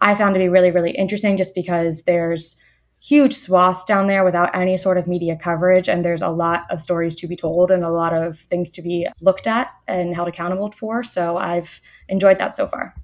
I 0.00 0.14
found 0.14 0.36
to 0.36 0.38
be 0.38 0.48
really, 0.48 0.70
really 0.70 0.92
interesting 0.92 1.36
just 1.36 1.56
because 1.56 2.02
there's 2.02 2.56
huge 3.02 3.34
swaths 3.34 3.82
down 3.82 4.06
there 4.06 4.24
without 4.24 4.54
any 4.54 4.76
sort 4.76 4.96
of 4.96 5.08
media 5.08 5.36
coverage. 5.36 5.88
And 5.88 6.04
there's 6.04 6.22
a 6.22 6.28
lot 6.28 6.66
of 6.70 6.80
stories 6.80 7.16
to 7.16 7.26
be 7.26 7.34
told 7.34 7.72
and 7.72 7.82
a 7.82 7.90
lot 7.90 8.14
of 8.14 8.38
things 8.38 8.70
to 8.70 8.80
be 8.80 9.08
looked 9.20 9.48
at 9.48 9.72
and 9.88 10.14
held 10.14 10.28
accountable 10.28 10.70
for. 10.78 11.02
So 11.02 11.36
I've 11.36 11.80
enjoyed 12.08 12.38
that 12.38 12.54
so 12.54 12.68
far 12.68 12.94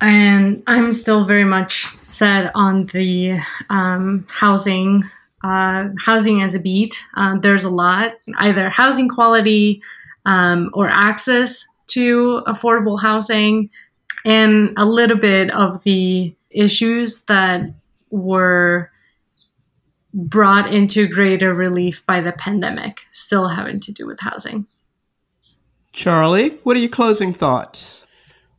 and 0.00 0.62
I'm 0.68 0.92
still 0.92 1.24
very 1.24 1.44
much 1.44 1.88
set 2.02 2.52
on 2.54 2.86
the 2.86 3.40
um, 3.68 4.26
housing 4.28 5.02
uh, 5.42 5.88
housing 5.98 6.40
as 6.40 6.54
a 6.54 6.60
beat. 6.60 6.94
Uh, 7.16 7.36
there's 7.38 7.64
a 7.64 7.70
lot, 7.70 8.14
either 8.38 8.70
housing 8.70 9.08
quality 9.08 9.82
um, 10.26 10.70
or 10.74 10.88
access 10.88 11.66
to 11.88 12.42
affordable 12.46 13.00
housing, 13.00 13.70
and 14.24 14.72
a 14.76 14.86
little 14.86 15.18
bit 15.18 15.50
of 15.50 15.82
the 15.84 16.34
issues 16.50 17.22
that 17.22 17.62
were 18.10 18.90
brought 20.14 20.72
into 20.72 21.08
greater 21.08 21.52
relief 21.52 22.06
by 22.06 22.20
the 22.20 22.32
pandemic, 22.32 23.02
still 23.10 23.48
having 23.48 23.80
to 23.80 23.92
do 23.92 24.06
with 24.06 24.20
housing. 24.20 24.66
Charlie, 25.92 26.50
what 26.62 26.76
are 26.76 26.80
your 26.80 26.90
closing 26.90 27.32
thoughts? 27.32 28.06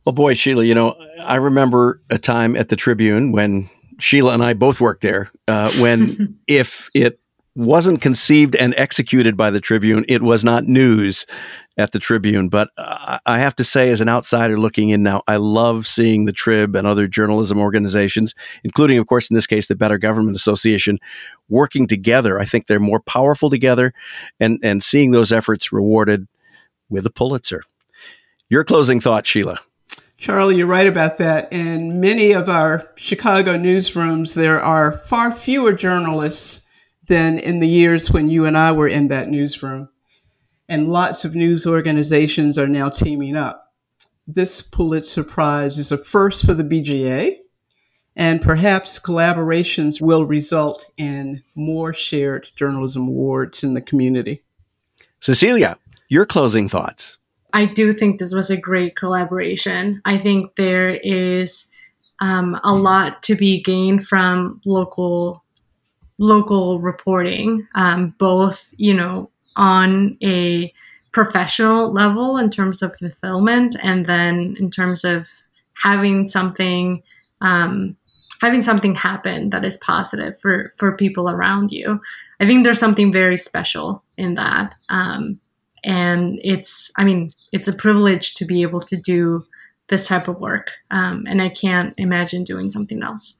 Well, 0.04 0.12
boy, 0.12 0.34
Sheila, 0.34 0.64
you 0.64 0.74
know, 0.74 0.96
I 1.20 1.36
remember 1.36 2.00
a 2.10 2.18
time 2.18 2.56
at 2.56 2.68
the 2.68 2.76
Tribune 2.76 3.32
when 3.32 3.68
Sheila 3.98 4.34
and 4.34 4.42
I 4.42 4.54
both 4.54 4.80
worked 4.80 5.02
there, 5.02 5.30
uh, 5.48 5.72
when 5.72 6.38
if 6.46 6.88
it 6.94 7.18
wasn't 7.56 8.02
conceived 8.02 8.54
and 8.54 8.74
executed 8.76 9.36
by 9.36 9.50
the 9.50 9.60
Tribune, 9.60 10.04
it 10.08 10.22
was 10.22 10.44
not 10.44 10.64
news 10.64 11.26
at 11.78 11.92
the 11.92 11.98
Tribune. 11.98 12.48
But 12.48 12.68
I 12.76 13.38
have 13.38 13.56
to 13.56 13.64
say, 13.64 13.90
as 13.90 14.00
an 14.00 14.08
outsider 14.08 14.58
looking 14.58 14.90
in 14.90 15.02
now, 15.02 15.22
I 15.26 15.36
love 15.36 15.86
seeing 15.86 16.26
the 16.26 16.32
Trib 16.32 16.76
and 16.76 16.86
other 16.86 17.06
journalism 17.06 17.58
organizations, 17.58 18.34
including, 18.62 18.98
of 18.98 19.06
course, 19.06 19.30
in 19.30 19.34
this 19.34 19.46
case, 19.46 19.68
the 19.68 19.74
Better 19.74 19.98
Government 19.98 20.36
Association, 20.36 20.98
working 21.48 21.86
together. 21.86 22.38
I 22.38 22.44
think 22.44 22.66
they're 22.66 22.78
more 22.78 23.00
powerful 23.00 23.50
together, 23.50 23.94
and 24.38 24.58
and 24.62 24.82
seeing 24.82 25.10
those 25.10 25.32
efforts 25.32 25.72
rewarded 25.72 26.28
with 26.88 27.06
a 27.06 27.10
Pulitzer. 27.10 27.62
Your 28.48 28.64
closing 28.64 29.00
thought, 29.00 29.26
Sheila. 29.26 29.58
Charlie, 30.18 30.56
you're 30.56 30.66
right 30.66 30.86
about 30.86 31.18
that. 31.18 31.52
In 31.52 32.00
many 32.00 32.32
of 32.32 32.48
our 32.48 32.90
Chicago 32.96 33.56
newsrooms, 33.56 34.34
there 34.34 34.60
are 34.60 34.92
far 34.92 35.30
fewer 35.30 35.72
journalists 35.72 36.65
than 37.06 37.38
in 37.38 37.60
the 37.60 37.68
years 37.68 38.10
when 38.10 38.28
you 38.28 38.44
and 38.44 38.56
I 38.56 38.72
were 38.72 38.88
in 38.88 39.08
that 39.08 39.28
newsroom. 39.28 39.88
And 40.68 40.88
lots 40.88 41.24
of 41.24 41.34
news 41.34 41.66
organizations 41.66 42.58
are 42.58 42.66
now 42.66 42.88
teaming 42.88 43.36
up. 43.36 43.72
This 44.26 44.62
Pulitzer 44.62 45.22
Prize 45.22 45.78
is 45.78 45.92
a 45.92 45.98
first 45.98 46.44
for 46.44 46.54
the 46.54 46.64
BGA, 46.64 47.36
and 48.16 48.42
perhaps 48.42 48.98
collaborations 48.98 50.00
will 50.00 50.24
result 50.24 50.90
in 50.96 51.42
more 51.54 51.94
shared 51.94 52.48
journalism 52.56 53.06
awards 53.06 53.62
in 53.62 53.74
the 53.74 53.80
community. 53.80 54.42
Cecilia, 55.20 55.78
your 56.08 56.26
closing 56.26 56.68
thoughts. 56.68 57.18
I 57.52 57.66
do 57.66 57.92
think 57.92 58.18
this 58.18 58.34
was 58.34 58.50
a 58.50 58.56
great 58.56 58.96
collaboration. 58.96 60.02
I 60.04 60.18
think 60.18 60.56
there 60.56 60.90
is 60.90 61.70
um, 62.20 62.58
a 62.64 62.74
lot 62.74 63.22
to 63.24 63.34
be 63.34 63.62
gained 63.62 64.06
from 64.06 64.60
local 64.64 65.44
local 66.18 66.80
reporting, 66.80 67.66
um, 67.74 68.14
both 68.18 68.72
you 68.76 68.94
know 68.94 69.30
on 69.56 70.16
a 70.22 70.72
professional 71.12 71.92
level 71.92 72.36
in 72.36 72.50
terms 72.50 72.82
of 72.82 72.96
fulfillment, 72.98 73.76
and 73.82 74.06
then 74.06 74.56
in 74.58 74.70
terms 74.70 75.04
of 75.04 75.28
having 75.74 76.26
something 76.26 77.02
um, 77.40 77.96
having 78.40 78.62
something 78.62 78.94
happen 78.94 79.50
that 79.50 79.64
is 79.64 79.76
positive 79.78 80.38
for 80.40 80.72
for 80.76 80.96
people 80.96 81.30
around 81.30 81.70
you. 81.70 82.00
I 82.38 82.46
think 82.46 82.64
there's 82.64 82.78
something 82.78 83.12
very 83.12 83.38
special 83.38 84.02
in 84.18 84.34
that. 84.34 84.74
Um, 84.90 85.40
and 85.86 86.38
it's 86.42 86.90
i 86.96 87.04
mean 87.04 87.32
it's 87.52 87.68
a 87.68 87.72
privilege 87.72 88.34
to 88.34 88.44
be 88.44 88.60
able 88.60 88.80
to 88.80 88.96
do 88.96 89.42
this 89.88 90.08
type 90.08 90.28
of 90.28 90.38
work 90.38 90.72
um, 90.90 91.24
and 91.26 91.40
i 91.40 91.48
can't 91.48 91.94
imagine 91.96 92.44
doing 92.44 92.68
something 92.68 93.02
else 93.02 93.38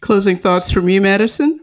closing 0.00 0.36
thoughts 0.36 0.70
from 0.70 0.88
you 0.88 1.00
madison 1.00 1.58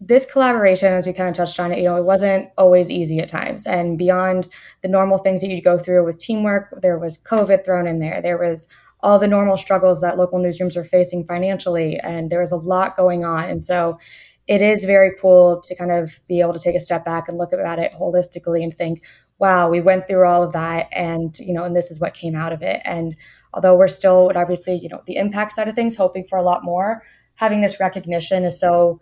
this 0.00 0.24
collaboration 0.24 0.92
as 0.92 1.06
we 1.06 1.12
kind 1.12 1.28
of 1.28 1.36
touched 1.36 1.60
on 1.60 1.72
it 1.72 1.78
you 1.78 1.84
know 1.84 1.96
it 1.96 2.04
wasn't 2.04 2.48
always 2.56 2.90
easy 2.90 3.20
at 3.20 3.28
times. 3.28 3.66
And 3.66 3.98
beyond 3.98 4.48
the 4.82 4.88
normal 4.88 5.18
things 5.18 5.40
that 5.40 5.48
you'd 5.48 5.64
go 5.64 5.78
through 5.78 6.04
with 6.04 6.18
teamwork 6.18 6.80
there 6.80 6.98
was 6.98 7.18
covid 7.18 7.64
thrown 7.64 7.86
in 7.86 7.98
there. 7.98 8.20
There 8.22 8.38
was 8.38 8.68
all 9.02 9.18
the 9.18 9.28
normal 9.28 9.56
struggles 9.56 10.00
that 10.00 10.18
local 10.18 10.38
newsrooms 10.38 10.76
are 10.76 10.84
facing 10.84 11.24
financially 11.24 11.98
and 12.00 12.30
there 12.30 12.40
was 12.40 12.52
a 12.52 12.56
lot 12.56 12.96
going 12.96 13.24
on. 13.24 13.48
And 13.48 13.62
so 13.62 13.98
it 14.46 14.60
is 14.60 14.84
very 14.84 15.12
cool 15.20 15.60
to 15.62 15.74
kind 15.74 15.92
of 15.92 16.20
be 16.28 16.40
able 16.40 16.52
to 16.52 16.58
take 16.58 16.74
a 16.74 16.80
step 16.80 17.04
back 17.04 17.28
and 17.28 17.38
look 17.38 17.52
at 17.52 17.78
it 17.78 17.92
holistically 17.92 18.62
and 18.62 18.76
think, 18.76 19.04
wow, 19.38 19.70
we 19.70 19.80
went 19.80 20.06
through 20.06 20.26
all 20.26 20.42
of 20.42 20.52
that 20.52 20.88
and, 20.92 21.38
you 21.38 21.52
know, 21.52 21.64
and 21.64 21.74
this 21.74 21.90
is 21.90 22.00
what 22.00 22.14
came 22.14 22.34
out 22.34 22.52
of 22.52 22.62
it. 22.62 22.82
And 22.84 23.16
although 23.54 23.76
we're 23.76 23.88
still 23.88 24.30
obviously, 24.34 24.76
you 24.76 24.88
know, 24.88 25.02
the 25.06 25.16
impact 25.16 25.52
side 25.52 25.68
of 25.68 25.74
things, 25.74 25.96
hoping 25.96 26.24
for 26.24 26.36
a 26.36 26.42
lot 26.42 26.64
more, 26.64 27.02
having 27.36 27.62
this 27.62 27.80
recognition 27.80 28.44
is 28.44 28.60
so 28.60 29.00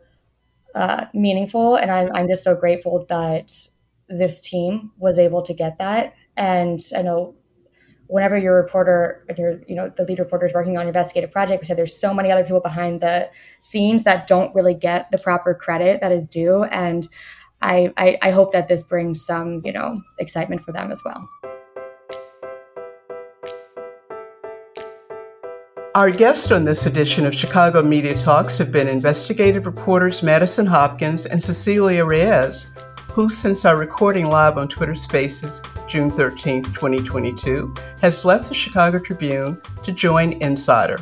uh, 0.75 1.07
meaningful. 1.15 1.77
And 1.77 1.91
I'm, 1.91 2.11
I'm 2.15 2.29
just 2.29 2.45
so 2.45 2.55
grateful 2.55 3.07
that 3.09 3.53
this 4.09 4.41
team 4.41 4.93
was 4.99 5.19
able 5.19 5.43
to 5.43 5.55
get 5.55 5.79
that. 5.79 6.15
And 6.37 6.81
I 6.97 7.03
know 7.03 7.35
whenever 8.09 8.39
your 8.39 8.57
reporter 8.57 9.25
and 9.29 9.39
your 9.39 9.61
you 9.67 9.75
know 9.75 9.93
the 9.97 10.05
lead 10.05 10.19
reporter 10.19 10.47
is 10.47 10.53
working 10.55 10.77
on 10.77 10.83
an 10.83 10.89
investigative 10.89 11.31
project 11.31 11.63
we 11.63 11.67
said 11.67 11.77
there's 11.77 11.99
so 11.99 12.13
many 12.13 12.33
other 12.33 12.43
people 12.43 12.61
behind 12.61 13.01
the 13.01 13.31
scenes 13.61 14.03
that 14.03 14.27
don't 14.27 14.55
really 14.55 14.75
get 14.75 15.11
the 15.11 15.19
proper 15.19 15.55
credit 15.55 16.01
that 16.01 16.11
is 16.11 16.29
due 16.29 16.65
and 16.65 17.07
I, 17.61 17.93
I, 17.97 18.19
I 18.23 18.31
hope 18.31 18.53
that 18.53 18.69
this 18.69 18.83
brings 18.83 19.25
some 19.25 19.61
you 19.65 19.73
know 19.73 20.01
excitement 20.19 20.63
for 20.63 20.73
them 20.73 20.91
as 20.91 21.03
well 21.05 21.29
Our 25.99 26.13
guests 26.13 26.53
on 26.53 26.65
this 26.65 26.87
edition 26.87 27.27
of 27.27 27.35
Chicago 27.35 27.83
Media 27.83 28.17
Talks 28.17 28.57
have 28.59 28.71
been 28.71 28.87
investigative 28.87 29.67
reporters 29.67 30.23
Madison 30.23 30.65
Hopkins 30.65 31.27
and 31.27 31.43
Cecilia 31.43 32.05
Reyes, 32.05 32.73
who, 33.09 33.29
since 33.29 33.65
our 33.65 33.77
recording 33.77 34.29
live 34.29 34.59
on 34.59 34.69
Twitter 34.69 34.95
Spaces 34.95 35.61
June 35.89 36.13
13, 36.13 36.63
2022, 36.63 37.75
has 38.01 38.25
left 38.25 38.47
the 38.47 38.55
Chicago 38.55 39.01
Tribune 39.01 39.61
to 39.83 39.91
join 39.91 40.35
Insider. 40.35 41.01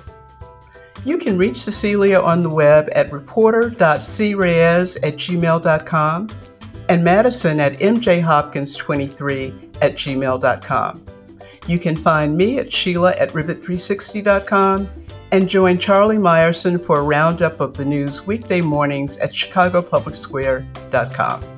You 1.04 1.18
can 1.18 1.36
reach 1.36 1.60
Cecilia 1.60 2.18
on 2.18 2.42
the 2.42 2.48
web 2.48 2.88
at 2.92 3.12
reporter.creyes 3.12 4.96
at 5.02 5.16
gmail.com 5.18 6.30
and 6.88 7.04
Madison 7.04 7.60
at 7.60 7.74
mjhopkins23 7.74 9.76
at 9.82 9.96
gmail.com. 9.96 11.15
You 11.66 11.78
can 11.78 11.96
find 11.96 12.36
me 12.36 12.58
at 12.58 12.70
Sheila 12.72 13.12
at 13.12 13.30
Rivet360.com 13.30 14.88
and 15.32 15.48
join 15.48 15.78
Charlie 15.78 16.16
Meyerson 16.16 16.80
for 16.80 17.00
a 17.00 17.02
roundup 17.02 17.60
of 17.60 17.76
the 17.76 17.84
news 17.84 18.24
weekday 18.26 18.60
mornings 18.60 19.16
at 19.18 19.32
ChicagoPublicSquare.com. 19.32 21.55